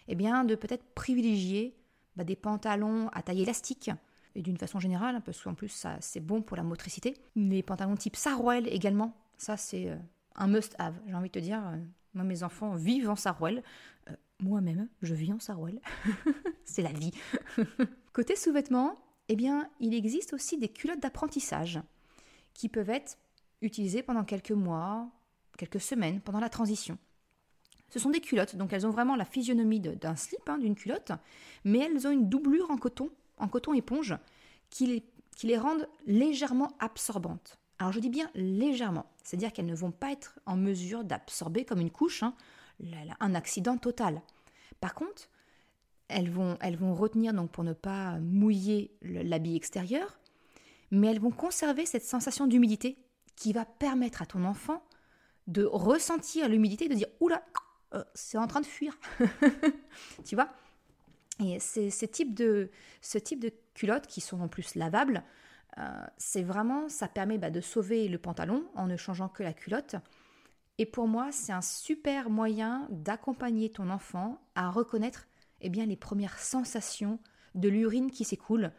eh 0.08 0.16
bien, 0.16 0.44
de 0.44 0.56
peut-être 0.56 0.86
privilégier 0.94 1.76
bah, 2.16 2.24
des 2.24 2.36
pantalons 2.36 3.10
à 3.10 3.22
taille 3.22 3.42
élastique, 3.42 3.92
et 4.36 4.42
d'une 4.42 4.58
façon 4.58 4.80
générale, 4.80 5.22
parce 5.24 5.42
qu'en 5.42 5.54
plus, 5.54 5.70
ça, 5.70 5.98
c'est 6.02 6.20
bon 6.20 6.42
pour 6.42 6.58
la 6.58 6.64
motricité. 6.64 7.16
Les 7.36 7.64
pantalons 7.64 7.96
type 7.96 8.18
Sarouel 8.18 8.68
également, 8.68 9.14
ça, 9.38 9.58
c'est 9.58 9.90
euh, 9.90 9.96
un 10.36 10.48
must-have, 10.48 10.96
j'ai 11.08 11.14
envie 11.14 11.30
de 11.30 11.34
te 11.34 11.40
dire. 11.40 11.66
Euh, 11.66 11.78
moi, 12.14 12.24
mes 12.24 12.44
enfants 12.44 12.76
vivent 12.76 13.10
en 13.10 13.16
Sarouel. 13.16 13.64
Euh, 14.10 14.14
moi-même, 14.40 14.88
je 15.02 15.14
vis 15.14 15.34
en 15.34 15.40
Sarouel. 15.40 15.80
c'est 16.66 16.82
la 16.82 16.92
vie. 16.92 17.12
Côté 18.14 18.36
sous-vêtements, 18.36 18.98
eh 19.30 19.36
bien, 19.36 19.70
il 19.80 19.94
existe 19.94 20.34
aussi 20.34 20.58
des 20.58 20.70
culottes 20.70 21.02
d'apprentissage 21.02 21.80
qui 22.54 22.70
peuvent 22.70 22.90
être 22.90 23.18
utilisées 23.62 24.04
pendant 24.04 24.24
quelques 24.24 24.52
mois, 24.52 25.10
quelques 25.58 25.82
semaines, 25.82 26.22
pendant 26.22 26.40
la 26.40 26.50
transition. 26.50 26.98
Ce 27.90 28.00
sont 28.00 28.10
des 28.10 28.20
culottes, 28.20 28.56
donc 28.56 28.74
elles 28.74 28.86
ont 28.86 28.92
vraiment 28.92 29.16
la 29.16 29.26
physionomie 29.26 29.80
d'un 29.80 30.16
slip, 30.16 30.48
hein, 30.48 30.58
d'une 30.58 30.76
culotte, 30.76 31.12
mais 31.64 31.80
elles 31.80 32.08
ont 32.08 32.12
une 32.12 32.30
doublure 32.30 32.72
en 32.72 32.78
coton, 32.78 33.10
en 33.38 33.48
coton 33.48 33.74
éponge, 33.74 34.16
qui 34.70 35.04
les, 35.44 35.58
rendent 35.58 35.88
légèrement 36.06 36.72
absorbantes. 36.80 37.58
Alors 37.80 37.92
je 37.92 38.00
dis 38.00 38.10
bien 38.10 38.30
légèrement, 38.36 39.06
c'est-à-dire 39.24 39.54
qu'elles 39.54 39.66
ne 39.66 39.76
vont 39.76 39.92
pas 39.92 40.12
être 40.12 40.40
en 40.46 40.58
mesure 40.58 41.04
d'absorber 41.04 41.66
comme 41.66 41.82
une 41.82 41.92
couche 41.92 42.24
hein, 42.24 42.34
un 43.20 43.36
accident 43.36 43.78
total. 43.78 44.22
Par 44.82 44.96
contre, 44.96 45.30
elles 46.08 46.30
vont, 46.30 46.58
elles 46.62 46.78
vont 46.78 46.94
retenir 46.94 47.34
donc 47.34 47.52
pour 47.52 47.64
ne 47.64 47.74
pas 47.74 48.20
mouiller 48.20 48.92
l'habit 49.02 49.56
extérieur, 49.56 50.20
mais 50.92 51.08
elles 51.08 51.20
vont 51.20 51.32
conserver 51.32 51.86
cette 51.86 52.04
sensation 52.04 52.48
d'humidité 52.48 52.98
qui 53.36 53.54
va 53.54 53.66
permettre 53.66 54.22
à 54.22 54.26
ton 54.26 54.46
enfant 54.46 54.84
de 55.48 55.64
ressentir 55.64 56.50
l'humidité, 56.50 56.88
de 56.88 56.96
dire 56.96 57.08
oula, 57.20 57.44
euh, 57.96 58.04
c'est 58.14 58.38
en 58.38 58.48
train 58.48 58.62
de 58.62 58.66
fuir, 58.66 58.98
tu 60.26 60.36
vois. 60.36 60.50
Et 61.44 61.60
ces 61.60 62.08
types 62.08 62.34
de, 62.34 62.70
ce 63.02 63.18
type 63.18 63.42
de 63.42 63.52
culottes 63.74 64.08
qui 64.08 64.22
sont 64.22 64.40
en 64.40 64.48
plus 64.48 64.76
lavables, 64.76 65.24
euh, 65.78 66.06
c'est 66.18 66.44
vraiment, 66.44 66.88
ça 66.88 67.08
permet 67.08 67.38
bah, 67.38 67.50
de 67.50 67.60
sauver 67.60 68.08
le 68.08 68.18
pantalon 68.18 68.66
en 68.76 68.88
ne 68.88 68.96
changeant 68.96 69.28
que 69.28 69.44
la 69.44 69.54
culotte. 69.54 69.96
Et 70.78 70.86
pour 70.86 71.08
moi, 71.08 71.32
c'est 71.32 71.52
un 71.52 71.62
super 71.62 72.30
moyen 72.30 72.88
d'accompagner 72.90 73.70
ton 73.70 73.90
enfant 73.90 74.42
à 74.56 74.70
reconnaître 74.70 75.28
eh 75.62 75.70
bien, 75.70 75.86
les 75.86 75.96
premières 75.96 76.40
sensations 76.40 77.20
de 77.54 77.70
l'urine 77.70 78.12
qui 78.12 78.24
s'écoule. 78.24 78.72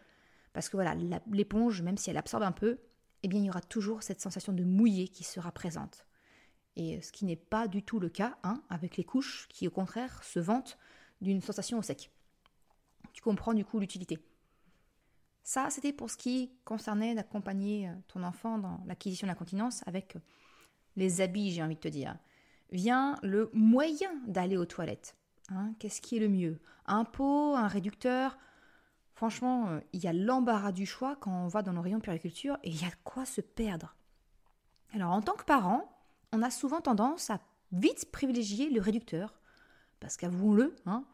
Parce 0.52 0.68
que 0.68 0.76
voilà, 0.76 0.94
l'éponge, 1.30 1.82
même 1.82 1.98
si 1.98 2.10
elle 2.10 2.16
absorbe 2.16 2.42
un 2.42 2.52
peu, 2.52 2.78
eh 3.22 3.28
bien, 3.28 3.40
il 3.40 3.46
y 3.46 3.50
aura 3.50 3.60
toujours 3.60 4.02
cette 4.02 4.20
sensation 4.20 4.52
de 4.52 4.64
mouillé 4.64 5.08
qui 5.08 5.24
sera 5.24 5.52
présente. 5.52 6.05
Et 6.76 7.00
ce 7.00 7.10
qui 7.10 7.24
n'est 7.24 7.36
pas 7.36 7.68
du 7.68 7.82
tout 7.82 7.98
le 7.98 8.08
cas 8.08 8.36
hein, 8.42 8.62
avec 8.68 8.96
les 8.96 9.04
couches 9.04 9.48
qui, 9.48 9.66
au 9.66 9.70
contraire, 9.70 10.22
se 10.22 10.38
vantent 10.38 10.78
d'une 11.20 11.40
sensation 11.40 11.78
au 11.78 11.82
sec. 11.82 12.10
Tu 13.12 13.22
comprends 13.22 13.54
du 13.54 13.64
coup 13.64 13.80
l'utilité. 13.80 14.18
Ça, 15.42 15.70
c'était 15.70 15.92
pour 15.92 16.10
ce 16.10 16.16
qui 16.16 16.50
concernait 16.64 17.14
d'accompagner 17.14 17.88
euh, 17.88 17.92
ton 18.08 18.24
enfant 18.24 18.58
dans 18.58 18.82
l'acquisition 18.86 19.26
de 19.26 19.30
la 19.30 19.36
continence 19.36 19.82
avec 19.86 20.16
euh, 20.16 20.20
les 20.96 21.20
habits, 21.20 21.52
j'ai 21.52 21.62
envie 21.62 21.76
de 21.76 21.80
te 21.80 21.88
dire. 21.88 22.18
Vient 22.72 23.16
le 23.22 23.48
moyen 23.54 24.10
d'aller 24.26 24.56
aux 24.56 24.66
toilettes. 24.66 25.16
Hein, 25.50 25.72
qu'est-ce 25.78 26.00
qui 26.00 26.16
est 26.16 26.20
le 26.20 26.28
mieux? 26.28 26.60
Un 26.86 27.04
pot, 27.04 27.54
un 27.54 27.68
réducteur? 27.68 28.36
Franchement, 29.14 29.68
euh, 29.68 29.80
il 29.92 30.02
y 30.02 30.08
a 30.08 30.12
l'embarras 30.12 30.72
du 30.72 30.84
choix 30.84 31.16
quand 31.16 31.30
on 31.30 31.46
va 31.46 31.62
dans 31.62 31.72
nos 31.72 31.80
rayons 31.80 32.00
puriculture 32.00 32.58
et 32.64 32.70
il 32.70 32.82
y 32.82 32.84
a 32.84 32.90
quoi 33.04 33.24
se 33.24 33.40
perdre. 33.40 33.94
Alors, 34.92 35.12
en 35.12 35.22
tant 35.22 35.34
que 35.34 35.44
parent, 35.44 35.95
on 36.36 36.42
a 36.42 36.50
souvent 36.50 36.82
tendance 36.82 37.30
à 37.30 37.40
vite 37.72 38.10
privilégier 38.12 38.68
le 38.68 38.80
réducteur. 38.80 39.40
Parce 40.00 40.18
qu'avouons-le, 40.18 40.76
hein, 40.84 41.04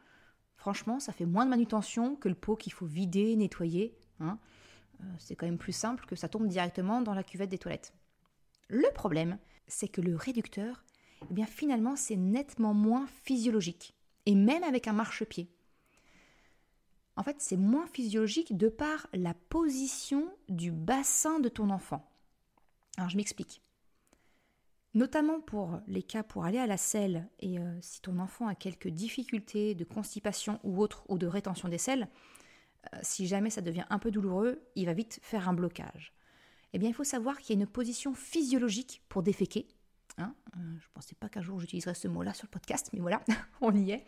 franchement, 0.57 0.99
ça 0.99 1.13
fait 1.13 1.27
moins 1.27 1.45
de 1.45 1.51
manutention 1.51 2.17
que 2.17 2.29
le 2.29 2.35
pot 2.35 2.57
qu'il 2.57 2.73
faut 2.73 2.87
vider, 2.87 3.37
nettoyer. 3.37 3.97
Hein. 4.19 4.39
Euh, 5.01 5.05
c'est 5.19 5.37
quand 5.37 5.47
même 5.47 5.59
plus 5.59 5.73
simple 5.73 6.07
que 6.07 6.17
ça 6.17 6.29
tombe 6.29 6.49
directement 6.49 7.01
dans 7.03 7.15
la 7.15 7.23
cuvette 7.23 7.51
des 7.51 7.59
toilettes. 7.59 7.95
Le 8.69 8.93
problème, 8.95 9.39
c'est 9.69 9.89
que 9.89 10.01
le 10.01 10.17
réducteur, 10.17 10.85
eh 11.31 11.35
bien 11.35 11.47
finalement, 11.47 11.95
c'est 11.95 12.17
nettement 12.17 12.75
moins 12.75 13.07
physiologique 13.07 13.95
et 14.27 14.35
même 14.35 14.65
avec 14.65 14.89
un 14.89 14.93
marchepied. 14.93 15.49
En 17.15 17.23
fait, 17.23 17.37
c'est 17.39 17.57
moins 17.57 17.87
physiologique 17.87 18.57
de 18.57 18.69
par 18.69 19.07
la 19.13 19.35
position 19.35 20.35
du 20.49 20.73
bassin 20.73 21.39
de 21.39 21.49
ton 21.49 21.71
enfant. 21.71 22.11
Alors, 22.97 23.11
je 23.11 23.17
m'explique. 23.17 23.63
Notamment 24.95 25.41
pour 25.41 25.81
les 25.87 26.03
cas 26.03 26.23
pour 26.23 26.45
aller 26.45 26.59
à 26.59 26.67
la 26.67 26.77
selle 26.77 27.29
et 27.41 27.59
euh, 27.59 27.79
si 27.81 28.03
ton 28.03 28.19
enfant 28.19 28.47
a 28.47 28.55
quelques 28.55 28.89
difficultés 28.89 29.75
de 29.75 29.85
constipation 29.85 30.61
ou 30.65 30.81
autre 30.81 31.05
ou 31.09 31.17
de 31.17 31.27
rétention 31.27 31.69
des 31.69 31.79
selles, 31.79 32.09
euh, 32.93 32.99
si 33.03 33.27
jamais 33.27 33.51
ça 33.51 33.63
devient 33.63 33.87
un 33.89 33.99
peu 33.99 34.11
douloureux, 34.11 34.63
il 34.75 34.87
va 34.87 34.93
vite 34.93 35.19
faire 35.23 35.49
un 35.49 35.55
blocage. 35.55 36.13
Eh 36.75 36.79
bien, 36.79 36.89
il 36.89 36.95
faut 36.95 37.05
savoir 37.05 37.39
qu'il 37.39 37.57
y 37.57 37.59
a 37.59 37.63
une 37.63 37.69
position 37.69 38.15
physiologique 38.15 39.03
pour 39.09 39.23
déféquer, 39.23 39.67
Hein, 40.19 40.35
euh, 40.57 40.61
je 40.79 40.87
ne 40.87 40.93
pensais 40.95 41.15
pas 41.15 41.29
qu'un 41.29 41.41
jour 41.41 41.59
j'utiliserais 41.59 41.95
ce 41.95 42.09
mot-là 42.09 42.35
sur 42.35 42.47
le 42.47 42.51
podcast, 42.51 42.91
mais 42.93 43.01
voilà, 43.01 43.23
on 43.61 43.75
y 43.75 43.93
est. 43.93 44.05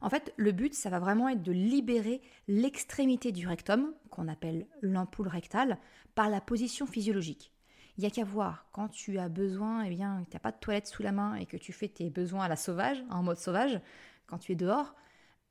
En 0.00 0.10
fait, 0.10 0.34
le 0.36 0.52
but, 0.52 0.74
ça 0.74 0.90
va 0.90 0.98
vraiment 0.98 1.28
être 1.28 1.42
de 1.42 1.52
libérer 1.52 2.20
l'extrémité 2.48 3.32
du 3.32 3.46
rectum, 3.48 3.94
qu'on 4.10 4.28
appelle 4.28 4.66
l'ampoule 4.82 5.28
rectale, 5.28 5.78
par 6.14 6.28
la 6.28 6.40
position 6.40 6.86
physiologique. 6.86 7.52
Il 7.96 8.02
n'y 8.02 8.06
a 8.06 8.10
qu'à 8.10 8.24
voir, 8.24 8.66
quand 8.72 8.88
tu 8.88 9.18
as 9.18 9.28
besoin, 9.28 9.82
eh 9.82 9.90
bien, 9.90 10.24
tu 10.28 10.36
n'as 10.36 10.40
pas 10.40 10.52
de 10.52 10.58
toilette 10.58 10.86
sous 10.86 11.02
la 11.02 11.12
main 11.12 11.34
et 11.36 11.46
que 11.46 11.56
tu 11.56 11.72
fais 11.72 11.88
tes 11.88 12.10
besoins 12.10 12.44
à 12.44 12.48
la 12.48 12.56
sauvage, 12.56 13.02
en 13.10 13.22
mode 13.22 13.38
sauvage, 13.38 13.80
quand 14.26 14.38
tu 14.38 14.52
es 14.52 14.56
dehors, 14.56 14.94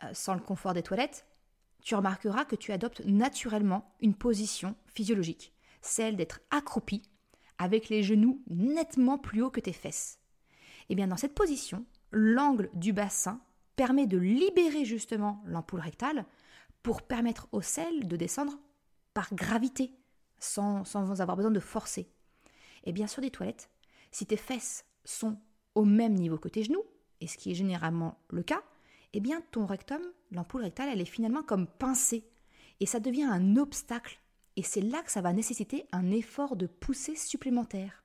euh, 0.04 0.10
sans 0.14 0.36
le 0.36 0.42
confort 0.42 0.74
des 0.74 0.84
toilettes, 0.84 1.26
tu 1.82 1.96
remarqueras 1.96 2.46
que 2.46 2.56
tu 2.56 2.72
adoptes 2.72 3.04
naturellement 3.06 3.96
une 4.00 4.16
position 4.16 4.76
physiologique, 4.94 5.54
celle 5.82 6.16
d'être 6.16 6.42
accroupi, 6.52 7.04
avec 7.58 7.90
les 7.90 8.04
genoux 8.04 8.44
nettement 8.48 9.18
plus 9.18 9.42
hauts 9.42 9.52
que 9.52 9.60
tes 9.60 9.74
fesses. 9.74 10.20
Et 10.88 10.94
eh 10.94 10.96
bien, 10.96 11.08
dans 11.08 11.18
cette 11.18 11.34
position, 11.34 11.86
l'angle 12.12 12.70
du 12.74 12.94
bassin 12.94 13.42
permet 13.76 14.06
de 14.06 14.18
libérer 14.18 14.86
justement 14.86 15.42
l'ampoule 15.46 15.80
rectale 15.80 16.26
pour 16.84 17.02
permettre 17.02 17.48
au 17.52 17.62
sel 17.62 18.08
de 18.08 18.16
descendre 18.16 18.60
par 19.16 19.34
gravité, 19.34 19.98
sans, 20.38 20.84
sans 20.84 21.22
avoir 21.22 21.38
besoin 21.38 21.52
de 21.52 21.60
forcer. 21.60 22.12
Et 22.86 22.94
bien 22.94 23.08
sur 23.08 23.22
des 23.22 23.32
toilettes, 23.32 23.70
si 24.12 24.26
tes 24.26 24.38
fesses 24.38 24.86
sont 25.04 25.38
au 25.74 25.86
même 25.86 26.14
niveau 26.14 26.38
que 26.38 26.50
tes 26.50 26.64
genoux, 26.64 26.84
et 27.22 27.28
ce 27.28 27.38
qui 27.38 27.52
est 27.52 27.56
généralement 27.56 28.20
le 28.30 28.44
cas, 28.44 28.62
eh 29.14 29.20
bien 29.20 29.42
ton 29.52 29.66
rectum, 29.66 30.02
l'ampoule 30.32 30.62
rectale, 30.62 30.90
elle 30.92 31.02
est 31.02 31.06
finalement 31.06 31.44
comme 31.44 31.68
pincée, 31.68 32.28
et 32.80 32.86
ça 32.86 33.00
devient 33.00 33.24
un 33.24 33.58
obstacle, 33.58 34.20
et 34.56 34.64
c'est 34.64 34.82
là 34.82 35.02
que 35.02 35.12
ça 35.12 35.22
va 35.22 35.34
nécessiter 35.34 35.86
un 35.92 36.12
effort 36.12 36.56
de 36.56 36.68
poussée 36.68 37.16
supplémentaire. 37.16 38.04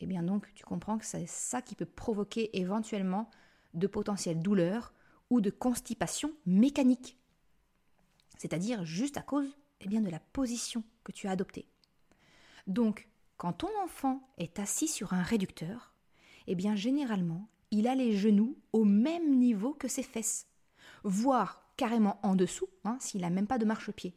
Et 0.00 0.04
eh 0.04 0.06
bien 0.06 0.22
donc 0.22 0.52
tu 0.54 0.64
comprends 0.64 0.98
que 0.98 1.04
c'est 1.04 1.26
ça 1.26 1.60
qui 1.60 1.74
peut 1.74 1.84
provoquer 1.84 2.56
éventuellement 2.56 3.30
de 3.74 3.86
potentielles 3.86 4.40
douleurs 4.40 4.94
ou 5.28 5.40
de 5.40 5.50
constipation 5.50 6.32
mécanique, 6.46 7.18
c'est-à-dire 8.38 8.84
juste 8.84 9.16
à 9.16 9.22
cause 9.22 9.58
eh 9.80 9.88
bien, 9.88 10.00
de 10.00 10.10
la 10.10 10.20
position 10.20 10.82
que 11.04 11.12
tu 11.12 11.28
as 11.28 11.32
adoptée. 11.32 11.68
Donc, 12.66 13.08
quand 13.38 13.52
ton 13.52 13.70
enfant 13.82 14.28
est 14.36 14.58
assis 14.58 14.88
sur 14.88 15.14
un 15.14 15.22
réducteur, 15.22 15.94
eh 16.48 16.56
bien 16.56 16.74
généralement, 16.74 17.48
il 17.70 17.86
a 17.86 17.94
les 17.94 18.16
genoux 18.16 18.58
au 18.72 18.84
même 18.84 19.38
niveau 19.38 19.74
que 19.74 19.88
ses 19.88 20.02
fesses, 20.02 20.48
voire 21.04 21.64
carrément 21.76 22.18
en 22.24 22.34
dessous, 22.34 22.68
hein, 22.84 22.98
s'il 23.00 23.20
n'a 23.20 23.30
même 23.30 23.46
pas 23.46 23.58
de 23.58 23.64
marchepied. 23.64 24.14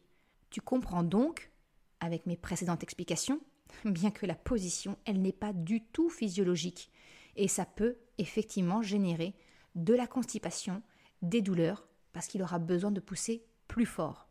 Tu 0.50 0.60
comprends 0.60 1.04
donc, 1.04 1.52
avec 2.00 2.26
mes 2.26 2.36
précédentes 2.36 2.82
explications, 2.82 3.40
bien 3.84 4.10
que 4.10 4.26
la 4.26 4.34
position, 4.34 4.98
elle 5.04 5.22
n'est 5.22 5.32
pas 5.32 5.52
du 5.52 5.82
tout 5.82 6.10
physiologique, 6.10 6.90
et 7.36 7.46
ça 7.46 7.64
peut 7.64 7.96
effectivement 8.18 8.82
générer 8.82 9.34
de 9.76 9.94
la 9.94 10.08
constipation, 10.08 10.82
des 11.22 11.42
douleurs, 11.42 11.86
parce 12.12 12.26
qu'il 12.26 12.42
aura 12.42 12.58
besoin 12.58 12.90
de 12.90 13.00
pousser 13.00 13.46
plus 13.68 13.86
fort. 13.86 14.28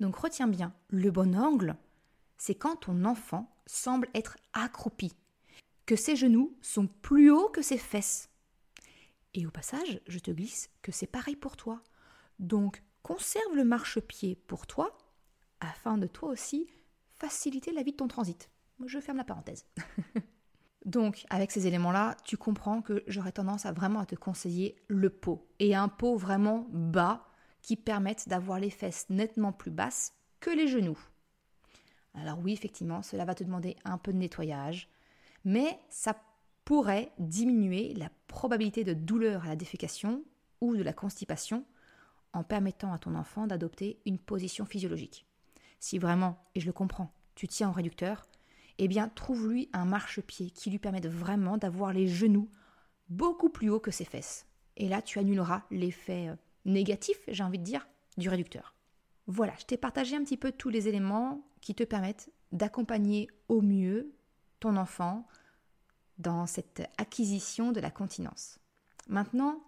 Donc 0.00 0.16
retiens 0.16 0.48
bien, 0.48 0.72
le 0.88 1.10
bon 1.10 1.36
angle, 1.36 1.76
c'est 2.38 2.54
quand 2.54 2.76
ton 2.76 3.04
enfant 3.04 3.54
semble 3.66 4.08
être 4.14 4.36
accroupi, 4.52 5.14
que 5.86 5.96
ses 5.96 6.16
genoux 6.16 6.56
sont 6.62 6.86
plus 6.86 7.30
hauts 7.30 7.50
que 7.50 7.62
ses 7.62 7.78
fesses. 7.78 8.30
Et 9.34 9.46
au 9.46 9.50
passage, 9.50 10.00
je 10.06 10.18
te 10.18 10.30
glisse 10.30 10.70
que 10.82 10.92
c'est 10.92 11.06
pareil 11.06 11.36
pour 11.36 11.56
toi. 11.56 11.82
Donc 12.38 12.82
conserve 13.02 13.54
le 13.54 13.64
marchepied 13.64 14.36
pour 14.36 14.66
toi, 14.66 14.96
afin 15.60 15.98
de 15.98 16.06
toi 16.06 16.30
aussi 16.30 16.68
faciliter 17.18 17.72
la 17.72 17.82
vie 17.82 17.92
de 17.92 17.96
ton 17.96 18.08
transit. 18.08 18.50
Je 18.86 19.00
ferme 19.00 19.18
la 19.18 19.24
parenthèse. 19.24 19.66
Donc, 20.84 21.26
avec 21.28 21.50
ces 21.50 21.66
éléments-là, 21.66 22.16
tu 22.24 22.36
comprends 22.36 22.80
que 22.80 23.02
j'aurais 23.08 23.32
tendance 23.32 23.66
à 23.66 23.72
vraiment 23.72 24.04
te 24.04 24.14
conseiller 24.14 24.76
le 24.86 25.10
pot. 25.10 25.46
Et 25.58 25.74
un 25.74 25.88
pot 25.88 26.16
vraiment 26.16 26.66
bas 26.70 27.26
qui 27.62 27.76
permette 27.76 28.28
d'avoir 28.28 28.60
les 28.60 28.70
fesses 28.70 29.10
nettement 29.10 29.52
plus 29.52 29.72
basses 29.72 30.14
que 30.40 30.50
les 30.50 30.68
genoux. 30.68 30.98
Alors 32.20 32.38
oui, 32.42 32.52
effectivement, 32.52 33.02
cela 33.02 33.24
va 33.24 33.34
te 33.34 33.44
demander 33.44 33.76
un 33.84 33.98
peu 33.98 34.12
de 34.12 34.18
nettoyage, 34.18 34.88
mais 35.44 35.78
ça 35.88 36.16
pourrait 36.64 37.12
diminuer 37.18 37.94
la 37.94 38.10
probabilité 38.26 38.84
de 38.84 38.92
douleur 38.92 39.44
à 39.44 39.48
la 39.48 39.56
défécation 39.56 40.22
ou 40.60 40.76
de 40.76 40.82
la 40.82 40.92
constipation 40.92 41.64
en 42.32 42.44
permettant 42.44 42.92
à 42.92 42.98
ton 42.98 43.14
enfant 43.14 43.46
d'adopter 43.46 44.00
une 44.04 44.18
position 44.18 44.66
physiologique. 44.66 45.26
Si 45.80 45.98
vraiment, 45.98 46.44
et 46.54 46.60
je 46.60 46.66
le 46.66 46.72
comprends, 46.72 47.12
tu 47.34 47.48
tiens 47.48 47.70
au 47.70 47.72
réducteur, 47.72 48.26
eh 48.78 48.88
bien 48.88 49.08
trouve-lui 49.08 49.68
un 49.72 49.84
marchepied 49.84 50.50
qui 50.50 50.70
lui 50.70 50.78
permette 50.78 51.06
vraiment 51.06 51.56
d'avoir 51.56 51.92
les 51.92 52.06
genoux 52.06 52.50
beaucoup 53.08 53.48
plus 53.48 53.70
hauts 53.70 53.80
que 53.80 53.90
ses 53.90 54.04
fesses. 54.04 54.46
Et 54.76 54.88
là, 54.88 55.02
tu 55.02 55.18
annuleras 55.18 55.62
l'effet 55.70 56.28
euh, 56.28 56.36
négatif, 56.64 57.18
j'ai 57.28 57.42
envie 57.42 57.58
de 57.58 57.64
dire, 57.64 57.88
du 58.16 58.28
réducteur. 58.28 58.74
Voilà, 59.26 59.54
je 59.58 59.64
t'ai 59.64 59.76
partagé 59.76 60.16
un 60.16 60.22
petit 60.22 60.36
peu 60.36 60.52
tous 60.52 60.68
les 60.68 60.88
éléments 60.88 61.47
qui 61.60 61.74
te 61.74 61.84
permettent 61.84 62.30
d'accompagner 62.52 63.28
au 63.48 63.60
mieux 63.60 64.14
ton 64.60 64.76
enfant 64.76 65.26
dans 66.18 66.46
cette 66.46 66.82
acquisition 66.98 67.72
de 67.72 67.80
la 67.80 67.90
continence. 67.90 68.58
Maintenant, 69.08 69.62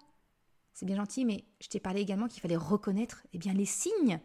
c'est 0.73 0.87
bien 0.87 0.97
gentil, 0.97 1.25
mais 1.25 1.45
je 1.61 1.69
t'ai 1.69 1.81
parlé 1.81 2.01
également 2.01 2.29
qu'il 2.29 2.41
fallait 2.41 2.57
reconnaître 2.57 3.23
eh 3.33 3.39
les 3.39 3.65
signes 3.67 4.21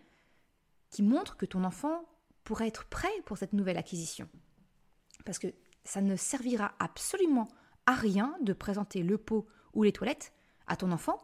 qui 0.90 1.04
montrent 1.04 1.38
que 1.38 1.46
ton 1.46 1.64
enfant 1.64 2.06
pourrait 2.44 2.68
être 2.68 2.86
prêt 2.86 3.12
pour 3.26 3.38
cette 3.38 3.54
nouvelle 3.54 3.78
acquisition. 3.78 4.30
Parce 5.26 5.40
que 5.40 5.54
ça 5.84 6.02
ne 6.02 6.16
servira 6.16 6.74
absolument 6.80 7.48
à 7.86 7.94
rien 7.94 8.36
de 8.42 8.54
présenter 8.54 9.04
le 9.04 9.18
pot 9.18 9.48
ou 9.74 9.84
les 9.84 9.92
toilettes 9.92 10.34
à 10.68 10.76
ton 10.76 10.92
enfant 10.92 11.20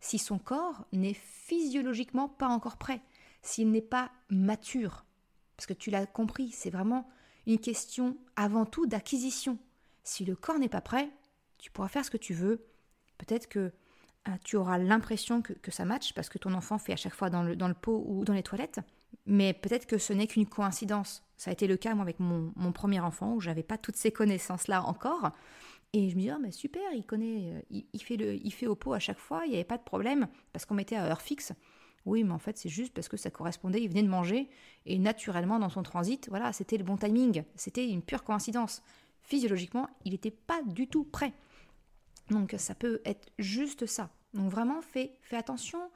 si 0.00 0.18
son 0.18 0.38
corps 0.38 0.86
n'est 0.92 1.14
physiologiquement 1.14 2.28
pas 2.28 2.48
encore 2.48 2.76
prêt, 2.76 3.02
s'il 3.42 3.70
n'est 3.70 3.82
pas 3.82 4.12
mature. 4.30 5.04
Parce 5.58 5.66
que 5.66 5.74
tu 5.74 5.90
l'as 5.90 6.06
compris, 6.06 6.52
c'est 6.52 6.70
vraiment 6.70 7.10
une 7.48 7.58
question 7.58 8.16
avant 8.36 8.64
tout 8.64 8.86
d'acquisition. 8.86 9.58
Si 10.04 10.24
le 10.24 10.36
corps 10.36 10.60
n'est 10.60 10.68
pas 10.68 10.80
prêt, 10.80 11.10
tu 11.58 11.72
pourras 11.72 11.88
faire 11.88 12.04
ce 12.04 12.12
que 12.12 12.16
tu 12.16 12.32
veux. 12.32 12.64
Peut-être 13.18 13.48
que 13.48 13.72
euh, 14.28 14.30
tu 14.44 14.54
auras 14.54 14.78
l'impression 14.78 15.42
que, 15.42 15.70
ça 15.72 15.84
matche 15.84 16.14
parce 16.14 16.28
que 16.28 16.38
ton 16.38 16.54
enfant 16.54 16.78
fait 16.78 16.92
à 16.92 16.96
chaque 16.96 17.14
fois 17.14 17.28
dans 17.28 17.42
le, 17.42 17.56
dans 17.56 17.66
le 17.66 17.74
pot 17.74 18.04
ou 18.06 18.24
dans 18.24 18.34
les 18.34 18.44
toilettes. 18.44 18.78
Mais 19.26 19.52
peut-être 19.52 19.86
que 19.86 19.98
ce 19.98 20.12
n'est 20.12 20.28
qu'une 20.28 20.46
coïncidence. 20.46 21.24
Ça 21.36 21.50
a 21.50 21.52
été 21.52 21.66
le 21.66 21.76
cas 21.76 21.92
moi 21.94 22.02
avec 22.02 22.20
mon, 22.20 22.52
premier 22.72 23.00
enfant 23.00 23.34
où 23.34 23.40
j'avais 23.40 23.64
pas 23.64 23.78
toutes 23.78 23.96
ces 23.96 24.12
connaissances-là 24.12 24.84
encore. 24.84 25.32
Et 25.92 26.08
je 26.08 26.14
me 26.14 26.20
dis, 26.20 26.30
ah, 26.30 26.38
mais 26.40 26.52
super, 26.52 26.92
il 26.94 27.04
connaît, 27.04 27.52
euh, 27.72 27.80
il, 27.92 28.00
fait 28.00 28.16
le, 28.16 28.34
il 28.34 28.52
fait 28.52 28.68
au 28.68 28.76
pot 28.76 28.92
à 28.92 29.00
chaque 29.00 29.18
fois, 29.18 29.42
il 29.44 29.50
n'y 29.50 29.56
avait 29.56 29.64
pas 29.64 29.78
de 29.78 29.82
problème 29.82 30.28
parce 30.52 30.66
qu'on 30.66 30.74
mettait 30.74 30.94
à 30.94 31.04
heure 31.06 31.22
fixe. 31.22 31.52
Oui, 32.08 32.24
mais 32.24 32.32
en 32.32 32.38
fait, 32.38 32.56
c'est 32.56 32.68
juste 32.68 32.94
parce 32.94 33.08
que 33.08 33.16
ça 33.16 33.30
correspondait, 33.30 33.82
il 33.82 33.88
venait 33.88 34.02
de 34.02 34.08
manger 34.08 34.48
et 34.86 34.98
naturellement 34.98 35.58
dans 35.58 35.68
son 35.68 35.82
transit, 35.82 36.28
voilà, 36.30 36.52
c'était 36.52 36.78
le 36.78 36.84
bon 36.84 36.96
timing, 36.96 37.44
c'était 37.54 37.88
une 37.88 38.02
pure 38.02 38.24
coïncidence. 38.24 38.82
Physiologiquement, 39.22 39.88
il 40.04 40.12
n'était 40.12 40.30
pas 40.30 40.62
du 40.62 40.86
tout 40.88 41.04
prêt. 41.04 41.34
Donc 42.30 42.54
ça 42.56 42.74
peut 42.74 43.02
être 43.04 43.28
juste 43.38 43.84
ça. 43.86 44.10
Donc 44.32 44.50
vraiment, 44.50 44.80
fais, 44.80 45.12
fais 45.20 45.36
attention 45.36 45.90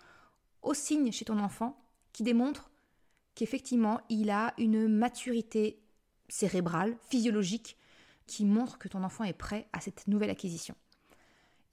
aux 0.61 0.75
signes 0.75 1.13
chez 1.13 1.25
ton 1.25 1.39
enfant 1.39 1.77
qui 2.13 2.23
démontrent 2.23 2.71
qu'effectivement, 3.35 4.01
il 4.11 4.29
a 4.29 4.53
une 4.59 4.89
maturité 4.89 5.81
cérébrale, 6.29 6.97
physiologique, 7.09 7.79
qui 8.27 8.45
montre 8.45 8.79
que 8.79 8.89
ton 8.89 9.03
enfant 9.03 9.25
est 9.25 9.33
prêt 9.33 9.67
à 9.73 9.81
cette 9.81 10.09
nouvelle 10.09 10.31
acquisition. 10.31 10.75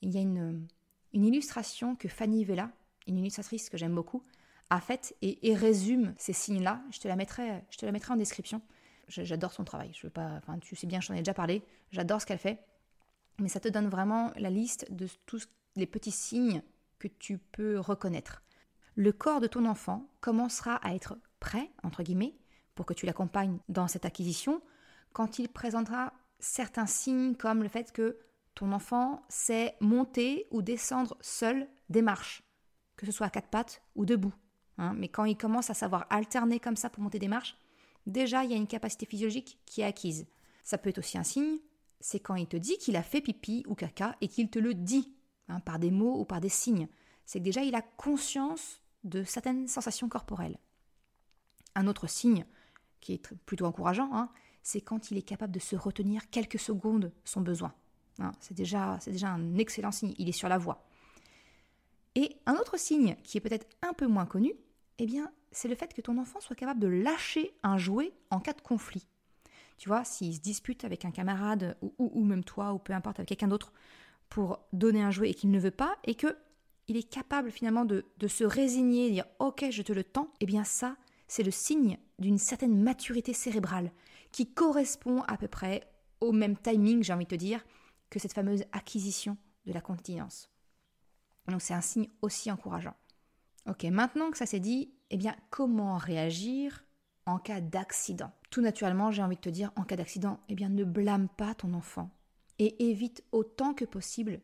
Il 0.01 0.11
y 0.11 0.17
a 0.17 0.21
une, 0.21 0.65
illustration 1.13 1.95
que 1.95 2.07
Fanny 2.07 2.45
Vella, 2.45 2.71
une 3.09 3.17
illustratrice 3.17 3.69
que 3.69 3.77
j'aime 3.77 3.93
beaucoup, 3.93 4.23
a 4.69 4.79
faite 4.79 5.15
et, 5.21 5.55
résume 5.55 6.13
ces 6.17 6.33
signes-là. 6.33 6.81
Je 6.91 6.99
te 6.99 7.07
la 7.07 7.15
mettrai, 7.15 7.63
je 7.71 7.77
te 7.77 7.85
la 7.85 7.91
mettrai 7.91 8.13
en 8.13 8.17
description. 8.17 8.61
J'adore 9.07 9.51
son 9.51 9.63
travail. 9.63 9.91
Je 9.93 10.05
veux 10.05 10.11
pas, 10.11 10.33
enfin, 10.37 10.59
tu 10.59 10.75
sais 10.75 10.85
bien, 10.85 11.01
j'en 11.01 11.15
ai 11.15 11.19
déjà 11.19 11.33
parlé. 11.33 11.63
J'adore 11.91 12.21
ce 12.21 12.27
qu'elle 12.27 12.37
fait. 12.37 12.59
Mais 13.39 13.49
ça 13.49 13.59
te 13.59 13.67
donne 13.67 13.89
vraiment 13.89 14.31
la 14.37 14.49
liste 14.51 14.91
de 14.91 15.07
tous 15.25 15.49
les 15.75 15.87
petits 15.87 16.11
signes 16.11 16.61
que 16.99 17.07
tu 17.07 17.39
peux 17.39 17.79
reconnaître. 17.79 18.43
Le 18.95 19.11
corps 19.11 19.39
de 19.39 19.47
ton 19.47 19.65
enfant 19.65 20.07
commencera 20.19 20.75
à 20.75 20.93
être 20.93 21.17
prêt, 21.39 21.71
entre 21.83 22.03
guillemets, 22.03 22.35
pour 22.75 22.85
que 22.85 22.93
tu 22.93 23.05
l'accompagnes 23.05 23.57
dans 23.69 23.87
cette 23.87 24.05
acquisition, 24.05 24.61
quand 25.13 25.39
il 25.39 25.49
présentera 25.49 26.13
certains 26.39 26.85
signes 26.85 27.35
comme 27.35 27.63
le 27.63 27.69
fait 27.69 27.91
que 27.91 28.19
ton 28.55 28.71
enfant 28.71 29.23
sait 29.29 29.75
monter 29.79 30.47
ou 30.51 30.61
descendre 30.61 31.17
seul 31.21 31.67
des 31.89 32.01
marches, 32.01 32.43
que 32.99 33.05
ce 33.05 33.13
soit 33.13 33.27
à 33.27 33.29
quatre 33.29 33.47
pattes 33.47 33.81
ou 33.95 34.05
debout. 34.05 34.33
Hein. 34.77 34.93
Mais 34.93 35.07
quand 35.07 35.23
il 35.23 35.37
commence 35.37 35.69
à 35.69 35.73
savoir 35.73 36.05
alterner 36.09 36.59
comme 36.59 36.75
ça 36.75 36.89
pour 36.89 37.01
monter 37.01 37.17
des 37.17 37.29
marches, 37.29 37.55
déjà 38.05 38.43
il 38.43 38.51
y 38.51 38.53
a 38.53 38.57
une 38.57 38.67
capacité 38.67 39.05
physiologique 39.05 39.57
qui 39.65 39.79
est 39.79 39.85
acquise. 39.85 40.27
Ça 40.65 40.77
peut 40.77 40.89
être 40.89 40.97
aussi 40.97 41.17
un 41.17 41.23
signe, 41.23 41.59
c'est 42.01 42.19
quand 42.19 42.35
il 42.35 42.47
te 42.47 42.57
dit 42.57 42.77
qu'il 42.77 42.97
a 42.97 43.01
fait 43.01 43.21
pipi 43.21 43.63
ou 43.67 43.75
caca 43.75 44.17
et 44.19 44.27
qu'il 44.27 44.49
te 44.49 44.59
le 44.59 44.73
dit, 44.73 45.13
hein, 45.47 45.61
par 45.61 45.79
des 45.79 45.91
mots 45.91 46.19
ou 46.19 46.25
par 46.25 46.41
des 46.41 46.49
signes. 46.49 46.89
C'est 47.25 47.39
que 47.39 47.45
déjà 47.45 47.63
il 47.63 47.73
a 47.73 47.81
conscience 47.81 48.81
de 49.05 49.23
certaines 49.23 49.69
sensations 49.69 50.09
corporelles. 50.09 50.59
Un 51.75 51.87
autre 51.87 52.07
signe 52.07 52.45
qui 52.99 53.13
est 53.13 53.33
plutôt 53.45 53.65
encourageant, 53.65 54.09
hein, 54.11 54.29
c'est 54.61 54.81
quand 54.81 55.09
il 55.09 55.17
est 55.17 55.21
capable 55.21 55.53
de 55.53 55.59
se 55.59 55.77
retenir 55.77 56.29
quelques 56.31 56.59
secondes 56.59 57.13
son 57.23 57.39
besoin. 57.39 57.73
C'est 58.41 58.53
déjà, 58.53 58.99
déjà 59.07 59.29
un 59.29 59.55
excellent 59.55 59.93
signe, 59.93 60.13
il 60.17 60.27
est 60.27 60.33
sur 60.33 60.49
la 60.49 60.57
voie. 60.57 60.88
Et 62.15 62.37
un 62.45 62.55
autre 62.55 62.77
signe 62.77 63.15
qui 63.23 63.37
est 63.37 63.41
peut-être 63.41 63.67
un 63.81 63.93
peu 63.93 64.07
moins 64.07 64.25
connu, 64.25 64.53
eh 64.97 65.05
bien, 65.05 65.31
c'est 65.51 65.67
le 65.67 65.75
fait 65.75 65.93
que 65.93 66.01
ton 66.01 66.17
enfant 66.17 66.39
soit 66.39 66.55
capable 66.55 66.79
de 66.79 66.87
lâcher 66.87 67.53
un 67.63 67.77
jouet 67.77 68.13
en 68.29 68.39
cas 68.39 68.53
de 68.53 68.61
conflit. 68.61 69.07
Tu 69.77 69.87
vois, 69.87 70.03
s'il 70.03 70.35
se 70.35 70.41
dispute 70.41 70.83
avec 70.83 71.05
un 71.05 71.11
camarade 71.11 71.77
ou, 71.97 72.23
même 72.25 72.43
toi 72.43 72.73
ou 72.73 72.79
peu 72.79 72.93
importe 72.93 73.19
avec 73.19 73.29
quelqu'un 73.29 73.47
d'autre 73.47 73.71
pour 74.27 74.59
donner 74.73 75.01
un 75.01 75.09
jouet 75.09 75.29
et 75.29 75.33
qu'il 75.33 75.51
ne 75.51 75.59
veut 75.59 75.71
pas 75.71 75.97
et 76.03 76.15
que 76.15 76.37
il 76.87 76.97
est 76.97 77.09
capable 77.09 77.51
finalement 77.51 77.85
de, 77.85 78.03
se 78.27 78.43
résigner 78.43 79.07
et 79.07 79.11
dire 79.11 79.25
ok 79.37 79.67
je 79.71 79.81
te 79.81 79.93
le 79.93 80.03
tends, 80.03 80.33
eh 80.41 80.45
bien 80.45 80.63
ça 80.63 80.97
c'est 81.27 81.43
le 81.43 81.51
signe 81.51 81.97
d'une 82.17 82.39
certaine 82.39 82.81
maturité 82.81 83.31
cérébrale 83.33 83.91
qui 84.31 84.51
correspond 84.51 85.21
à 85.27 85.37
peu 85.37 85.47
près 85.47 85.89
au 86.19 86.31
même 86.33 86.57
timing, 86.57 87.03
j'ai 87.03 87.13
envie 87.13 87.25
de 87.25 87.29
te 87.29 87.35
dire, 87.35 87.63
que 88.09 88.19
cette 88.19 88.33
fameuse 88.33 88.65
acquisition 88.73 89.37
de 89.65 89.71
la 89.71 89.81
continence. 89.81 90.49
Donc 91.49 91.61
c'est 91.61 91.73
un 91.73 91.81
signe 91.81 92.09
aussi 92.21 92.51
encourageant. 92.51 92.95
Ok, 93.67 93.83
maintenant 93.85 94.31
que 94.31 94.37
ça 94.37 94.45
s'est 94.45 94.59
dit, 94.59 94.93
eh 95.09 95.17
bien 95.17 95.35
comment 95.49 95.97
réagir 95.97 96.85
en 97.25 97.37
cas 97.37 97.61
d'accident? 97.61 98.31
Tout 98.49 98.61
naturellement, 98.61 99.11
j'ai 99.11 99.21
envie 99.21 99.35
de 99.35 99.41
te 99.41 99.49
dire, 99.49 99.71
en 99.75 99.83
cas 99.83 99.95
d'accident, 99.95 100.39
eh 100.49 100.55
bien 100.55 100.69
ne 100.69 100.83
blâme 100.83 101.29
pas 101.29 101.53
ton 101.53 101.73
enfant 101.73 102.09
et 102.57 102.89
évite 102.89 103.23
autant 103.31 103.73
que 103.73 103.85
possible 103.85 104.41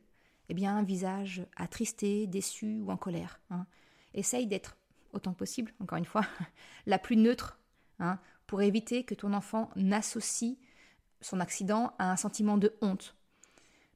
eh 0.49 0.53
bien 0.53 0.75
un 0.75 0.83
visage 0.83 1.45
attristé, 1.55 2.27
déçu 2.27 2.81
ou 2.81 2.91
en 2.91 2.97
colère. 2.97 3.39
Hein. 3.49 3.65
Essaye 4.13 4.47
d'être 4.47 4.77
autant 5.13 5.33
que 5.33 5.39
possible, 5.39 5.73
encore 5.79 5.97
une 5.97 6.05
fois, 6.05 6.25
la 6.85 6.99
plus 6.99 7.17
neutre, 7.17 7.59
hein, 7.99 8.19
pour 8.47 8.61
éviter 8.61 9.03
que 9.03 9.15
ton 9.15 9.33
enfant 9.33 9.69
n'associe 9.75 10.57
son 11.21 11.39
accident 11.39 11.93
à 11.97 12.11
un 12.11 12.15
sentiment 12.15 12.57
de 12.57 12.75
honte. 12.81 13.15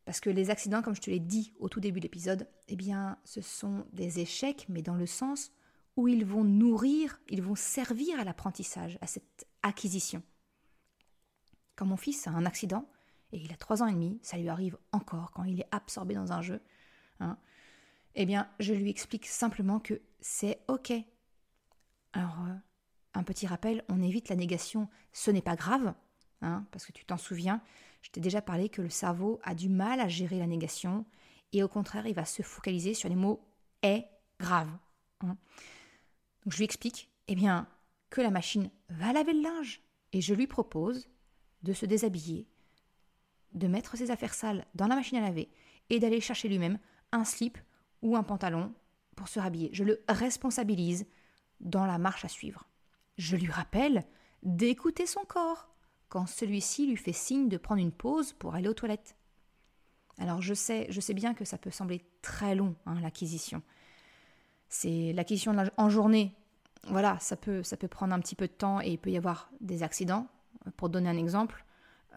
Parce 0.09 0.21
que 0.21 0.31
les 0.31 0.49
accidents, 0.49 0.81
comme 0.81 0.95
je 0.95 1.01
te 1.01 1.11
l'ai 1.11 1.19
dit 1.19 1.53
au 1.59 1.69
tout 1.69 1.79
début 1.79 1.99
de 1.99 2.05
l'épisode, 2.05 2.47
eh 2.67 2.75
bien, 2.75 3.19
ce 3.25 3.41
sont 3.41 3.85
des 3.93 4.19
échecs, 4.19 4.65
mais 4.67 4.81
dans 4.81 4.95
le 4.95 5.05
sens 5.05 5.51
où 5.97 6.07
ils 6.07 6.25
vont 6.25 6.43
nourrir, 6.43 7.21
ils 7.29 7.43
vont 7.43 7.53
servir 7.53 8.19
à 8.19 8.23
l'apprentissage, 8.23 8.97
à 9.01 9.05
cette 9.05 9.45
acquisition. 9.61 10.23
Quand 11.75 11.85
mon 11.85 11.95
fils 11.95 12.25
a 12.25 12.31
un 12.31 12.47
accident, 12.47 12.89
et 13.33 13.37
il 13.37 13.53
a 13.53 13.55
trois 13.55 13.83
ans 13.83 13.85
et 13.85 13.93
demi, 13.93 14.17
ça 14.23 14.39
lui 14.39 14.49
arrive 14.49 14.79
encore 14.93 15.29
quand 15.29 15.43
il 15.43 15.59
est 15.59 15.67
absorbé 15.69 16.15
dans 16.15 16.31
un 16.31 16.41
jeu, 16.41 16.59
hein, 17.19 17.37
eh 18.15 18.25
bien, 18.25 18.49
je 18.59 18.73
lui 18.73 18.89
explique 18.89 19.27
simplement 19.27 19.79
que 19.79 20.01
c'est 20.21 20.57
OK. 20.69 20.91
Alors, 22.13 22.47
euh, 22.47 22.55
un 23.13 23.21
petit 23.21 23.45
rappel, 23.45 23.85
on 23.89 24.01
évite 24.01 24.29
la 24.29 24.35
négation, 24.35 24.89
ce 25.13 25.29
n'est 25.29 25.43
pas 25.43 25.55
grave, 25.55 25.93
hein, 26.41 26.65
parce 26.71 26.87
que 26.87 26.93
tu 26.93 27.05
t'en 27.05 27.17
souviens, 27.17 27.61
je 28.01 28.11
t'ai 28.11 28.19
déjà 28.19 28.41
parlé 28.41 28.69
que 28.69 28.81
le 28.81 28.89
cerveau 28.89 29.39
a 29.43 29.55
du 29.55 29.69
mal 29.69 29.99
à 29.99 30.07
gérer 30.07 30.39
la 30.39 30.47
négation, 30.47 31.05
et 31.51 31.63
au 31.63 31.67
contraire, 31.67 32.07
il 32.07 32.15
va 32.15 32.25
se 32.25 32.41
focaliser 32.41 32.93
sur 32.93 33.09
les 33.09 33.15
mots 33.15 33.45
est 33.81 34.07
grave. 34.39 34.69
Hein. 35.21 35.37
Je 36.47 36.57
lui 36.57 36.65
explique, 36.65 37.09
eh 37.27 37.35
bien, 37.35 37.67
que 38.09 38.21
la 38.21 38.31
machine 38.31 38.69
va 38.89 39.13
laver 39.13 39.33
le 39.33 39.41
linge, 39.41 39.81
et 40.13 40.21
je 40.21 40.33
lui 40.33 40.47
propose 40.47 41.09
de 41.63 41.73
se 41.73 41.85
déshabiller, 41.85 42.47
de 43.53 43.67
mettre 43.67 43.97
ses 43.97 44.11
affaires 44.11 44.33
sales 44.33 44.65
dans 44.75 44.87
la 44.87 44.95
machine 44.95 45.17
à 45.17 45.21
laver, 45.21 45.49
et 45.89 45.99
d'aller 45.99 46.21
chercher 46.21 46.47
lui-même 46.47 46.79
un 47.11 47.25
slip 47.25 47.57
ou 48.01 48.15
un 48.15 48.23
pantalon 48.23 48.73
pour 49.15 49.27
se 49.27 49.39
rhabiller. 49.39 49.69
Je 49.73 49.83
le 49.83 50.03
responsabilise 50.07 51.05
dans 51.59 51.85
la 51.85 51.97
marche 51.97 52.25
à 52.25 52.29
suivre. 52.29 52.67
Je 53.17 53.35
lui 53.35 53.51
rappelle 53.51 54.05
d'écouter 54.43 55.05
son 55.05 55.25
corps 55.25 55.69
quand 56.09 56.27
celui-ci 56.27 56.87
lui 56.87 56.97
fait 56.97 57.13
signe 57.13 57.49
de 57.49 57.57
prendre 57.57 57.81
une 57.81 57.91
pause 57.91 58.33
pour 58.33 58.55
aller 58.55 58.67
aux 58.67 58.73
toilettes. 58.73 59.15
Alors 60.17 60.41
je 60.41 60.53
sais, 60.53 60.89
bien 61.13 61.33
que 61.33 61.45
ça 61.45 61.57
peut 61.57 61.71
sembler 61.71 62.03
très 62.21 62.55
long, 62.55 62.75
hein, 62.85 62.99
l'acquisition. 63.01 63.61
C'est 64.67 65.13
l'acquisition 65.13 65.55
en 65.77 65.89
journée. 65.89 66.35
Voilà, 66.87 67.17
ça 67.19 67.35
peut, 67.35 67.63
ça 67.63 67.77
peut 67.77 67.87
prendre 67.87 68.13
un 68.13 68.19
petit 68.19 68.35
peu 68.35 68.47
de 68.47 68.53
temps 68.53 68.81
et 68.81 68.89
il 68.91 68.97
peut 68.97 69.11
y 69.11 69.17
avoir 69.17 69.49
des 69.61 69.83
accidents. 69.83 70.27
Pour 70.75 70.89
donner 70.89 71.09
un 71.09 71.17
exemple, 71.17 71.65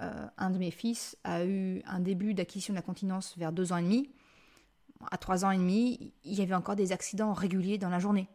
euh, 0.00 0.26
un 0.37 0.50
de 0.50 0.59
mes 0.59 0.70
fils 0.70 1.16
a 1.22 1.44
eu 1.44 1.81
un 1.87 2.00
début 2.00 2.35
d'acquisition 2.35 2.74
de 2.74 2.78
la 2.78 2.83
continence 2.83 3.37
vers 3.38 3.52
deux 3.52 3.72
ans 3.72 3.76
et 3.76 3.83
demi 3.83 4.11
à 5.11 5.18
trois 5.18 5.44
ans 5.44 5.50
et 5.50 5.57
demi, 5.57 6.12
il 6.24 6.35
y 6.35 6.42
avait 6.42 6.55
encore 6.55 6.76
des 6.76 6.92
accidents 6.92 7.33
réguliers 7.33 7.78
dans 7.78 7.88
la 7.88 7.98
journée. 7.98 8.28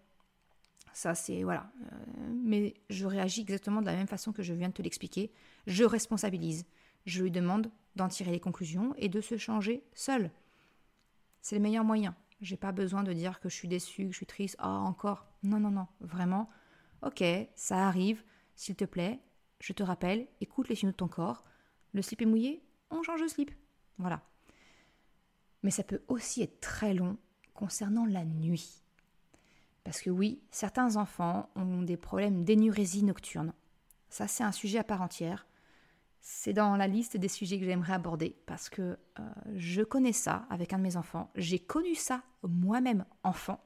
Ça, 0.97 1.13
c'est 1.13 1.43
voilà. 1.43 1.71
Euh, 1.83 2.33
mais 2.43 2.73
je 2.89 3.05
réagis 3.05 3.41
exactement 3.41 3.81
de 3.81 3.85
la 3.85 3.93
même 3.93 4.07
façon 4.07 4.33
que 4.33 4.41
je 4.41 4.51
viens 4.51 4.69
de 4.69 4.73
te 4.73 4.81
l'expliquer. 4.81 5.31
Je 5.67 5.83
responsabilise. 5.83 6.65
Je 7.05 7.21
lui 7.21 7.29
demande 7.29 7.69
d'en 7.95 8.07
tirer 8.07 8.31
les 8.31 8.39
conclusions 8.39 8.95
et 8.97 9.07
de 9.07 9.21
se 9.21 9.37
changer 9.37 9.83
seul. 9.93 10.31
C'est 11.39 11.55
le 11.55 11.61
meilleur 11.61 11.83
moyen. 11.83 12.15
J'ai 12.41 12.57
pas 12.57 12.71
besoin 12.71 13.03
de 13.03 13.13
dire 13.13 13.39
que 13.39 13.47
je 13.47 13.53
suis 13.53 13.67
déçue, 13.67 14.07
que 14.07 14.11
je 14.11 14.17
suis 14.17 14.25
triste. 14.25 14.55
Ah, 14.57 14.71
encore. 14.71 15.27
Non, 15.43 15.59
non, 15.59 15.69
non. 15.69 15.85
Vraiment. 15.99 16.49
Ok, 17.03 17.23
ça 17.53 17.87
arrive. 17.87 18.23
S'il 18.55 18.75
te 18.75 18.85
plaît, 18.85 19.19
je 19.59 19.73
te 19.73 19.83
rappelle, 19.83 20.27
écoute 20.41 20.67
les 20.67 20.73
signaux 20.73 20.93
de 20.93 20.97
ton 20.97 21.07
corps. 21.07 21.45
Le 21.93 22.01
slip 22.01 22.23
est 22.23 22.25
mouillé, 22.25 22.63
on 22.89 23.03
change 23.03 23.21
de 23.21 23.27
slip. 23.27 23.51
Voilà. 23.99 24.23
Mais 25.61 25.69
ça 25.69 25.83
peut 25.83 26.01
aussi 26.07 26.41
être 26.41 26.59
très 26.59 26.95
long 26.95 27.19
concernant 27.53 28.07
la 28.07 28.25
nuit. 28.25 28.81
Parce 29.87 30.01
que 30.01 30.09
oui, 30.09 30.41
certains 30.51 30.97
enfants 30.97 31.49
ont 31.55 31.81
des 31.81 31.95
problèmes 31.95 32.43
d'énurésie 32.43 33.03
nocturne. 33.03 33.53
Ça, 34.09 34.27
c'est 34.27 34.43
un 34.43 34.51
sujet 34.51 34.79
à 34.79 34.83
part 34.83 35.01
entière. 35.01 35.47
C'est 36.19 36.51
dans 36.51 36.75
la 36.75 36.87
liste 36.87 37.15
des 37.15 37.29
sujets 37.29 37.57
que 37.57 37.63
j'aimerais 37.63 37.93
aborder 37.93 38.35
parce 38.47 38.67
que 38.67 38.81
euh, 38.81 39.23
je 39.55 39.83
connais 39.83 40.11
ça 40.11 40.45
avec 40.49 40.73
un 40.73 40.79
de 40.79 40.83
mes 40.83 40.97
enfants. 40.97 41.31
J'ai 41.35 41.59
connu 41.59 41.95
ça 41.95 42.21
moi-même 42.43 43.05
enfant. 43.23 43.63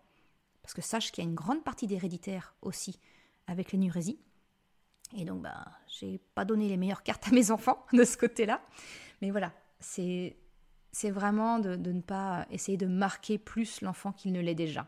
Parce 0.62 0.76
que 0.76 0.84
sache 0.84 1.12
qu'il 1.12 1.24
y 1.24 1.26
a 1.26 1.30
une 1.32 1.36
grande 1.36 1.64
partie 1.64 1.88
d'héréditaire 1.88 2.54
aussi 2.62 3.00
avec 3.48 3.72
l'énurésie. 3.72 4.20
Et 5.18 5.26
donc, 5.26 5.42
ben, 5.42 5.66
j'ai 5.88 6.20
pas 6.36 6.46
donné 6.46 6.70
les 6.70 6.78
meilleures 6.78 7.02
cartes 7.02 7.30
à 7.30 7.32
mes 7.32 7.50
enfants 7.50 7.84
de 7.94 8.04
ce 8.04 8.16
côté-là. 8.16 8.62
Mais 9.24 9.32
voilà, 9.32 9.54
c'est 9.80 10.38
c'est 10.92 11.10
vraiment 11.10 11.58
de, 11.58 11.78
ne 11.78 12.02
pas 12.02 12.46
essayer 12.52 12.78
de 12.78 12.86
marquer 12.86 13.40
plus 13.40 13.82
l'enfant 13.82 14.12
qu'il 14.12 14.34
ne 14.34 14.40
l'est 14.40 14.54
déjà. 14.54 14.88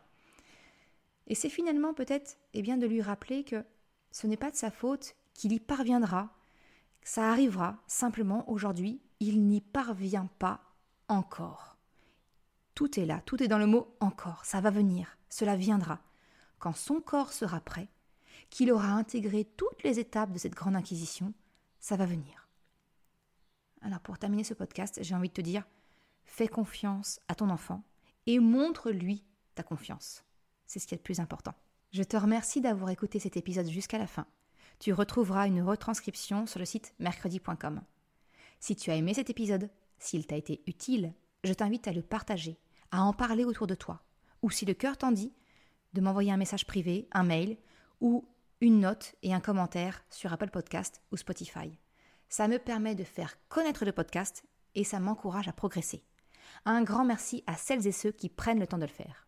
Et 1.27 1.36
c'est 1.36 1.49
finalement 1.49 1.93
peut-être 1.93 2.38
eh 2.53 2.62
bien, 2.62 2.77
de 2.77 2.88
lui 2.88 3.01
rappeler 3.01 3.43
que 3.43 3.63
ce 4.12 4.27
n'est 4.27 4.38
pas 4.38 4.51
de 4.51 4.55
sa 4.55 4.71
faute, 4.71 5.15
qu'il 5.33 5.53
y 5.53 5.59
parviendra, 5.59 6.36
ça 7.03 7.29
arrivera, 7.29 7.81
simplement 7.88 8.49
aujourd'hui, 8.49 9.01
il 9.19 9.45
n'y 9.45 9.62
parvient 9.62 10.29
pas 10.39 10.62
encore. 11.07 11.77
Tout 12.75 12.99
est 12.99 13.05
là, 13.05 13.21
tout 13.25 13.41
est 13.43 13.47
dans 13.47 13.57
le 13.57 13.67
mot 13.67 13.95
encore, 13.99 14.45
ça 14.45 14.62
va 14.62 14.69
venir, 14.69 15.17
cela 15.29 15.55
viendra. 15.55 16.01
Quand 16.59 16.73
son 16.73 17.01
corps 17.01 17.33
sera 17.33 17.59
prêt, 17.59 17.89
qu'il 18.49 18.71
aura 18.71 18.89
intégré 18.89 19.45
toutes 19.45 19.83
les 19.83 19.99
étapes 19.99 20.31
de 20.31 20.38
cette 20.38 20.55
grande 20.55 20.75
inquisition, 20.75 21.33
ça 21.79 21.97
va 21.97 22.05
venir. 22.05 22.47
Alors 23.81 23.99
pour 23.99 24.17
terminer 24.17 24.43
ce 24.43 24.53
podcast, 24.53 24.99
j'ai 25.01 25.15
envie 25.15 25.29
de 25.29 25.33
te 25.33 25.41
dire, 25.41 25.65
Fais 26.25 26.47
confiance 26.47 27.19
à 27.27 27.36
ton 27.36 27.49
enfant 27.49 27.83
et 28.25 28.39
montre-lui 28.39 29.23
ta 29.55 29.63
confiance. 29.63 30.23
C'est 30.73 30.79
ce 30.79 30.88
qui 30.88 30.95
est 30.95 30.97
le 30.97 31.03
plus 31.03 31.19
important. 31.19 31.53
Je 31.91 32.01
te 32.01 32.17
remercie 32.17 32.59
d'avoir 32.59 32.89
écouté 32.89 33.19
cet 33.19 33.38
épisode 33.38 33.69
jusqu'à 33.69 33.99
la 33.99 34.07
fin. 34.07 34.25
Tu 34.79 34.91
retrouveras 34.91 35.45
une 35.45 35.62
retranscription 35.62 36.47
sur 36.47 36.57
le 36.57 36.65
site 36.65 36.95
mercredi.com. 36.97 37.83
Si 38.59 38.75
tu 38.75 38.89
as 38.89 38.95
aimé 38.95 39.13
cet 39.13 39.29
épisode, 39.29 39.69
s'il 39.99 40.25
t'a 40.25 40.36
été 40.36 40.63
utile, 40.65 41.13
je 41.43 41.53
t'invite 41.53 41.88
à 41.88 41.93
le 41.93 42.01
partager, 42.01 42.57
à 42.89 43.03
en 43.03 43.13
parler 43.13 43.45
autour 43.45 43.67
de 43.67 43.75
toi, 43.75 44.01
ou 44.41 44.49
si 44.49 44.65
le 44.65 44.73
cœur 44.73 44.97
t'en 44.97 45.12
dit, 45.12 45.31
de 45.93 46.01
m'envoyer 46.01 46.31
un 46.31 46.38
message 46.38 46.65
privé, 46.65 47.07
un 47.12 47.21
mail, 47.21 47.55
ou 48.01 48.27
une 48.59 48.79
note 48.79 49.13
et 49.21 49.31
un 49.31 49.41
commentaire 49.41 50.03
sur 50.09 50.33
Apple 50.33 50.49
Podcast 50.49 51.03
ou 51.12 51.17
Spotify. 51.17 51.77
Ça 52.29 52.47
me 52.47 52.57
permet 52.57 52.95
de 52.95 53.03
faire 53.03 53.38
connaître 53.47 53.86
le 53.86 53.91
podcast 53.91 54.43
et 54.73 54.83
ça 54.83 54.99
m'encourage 54.99 55.47
à 55.47 55.53
progresser. 55.53 56.03
Un 56.65 56.81
grand 56.81 57.05
merci 57.05 57.43
à 57.45 57.57
celles 57.57 57.86
et 57.86 57.91
ceux 57.91 58.12
qui 58.12 58.27
prennent 58.27 58.59
le 58.59 58.65
temps 58.65 58.79
de 58.79 58.86
le 58.86 58.91
faire. 58.91 59.27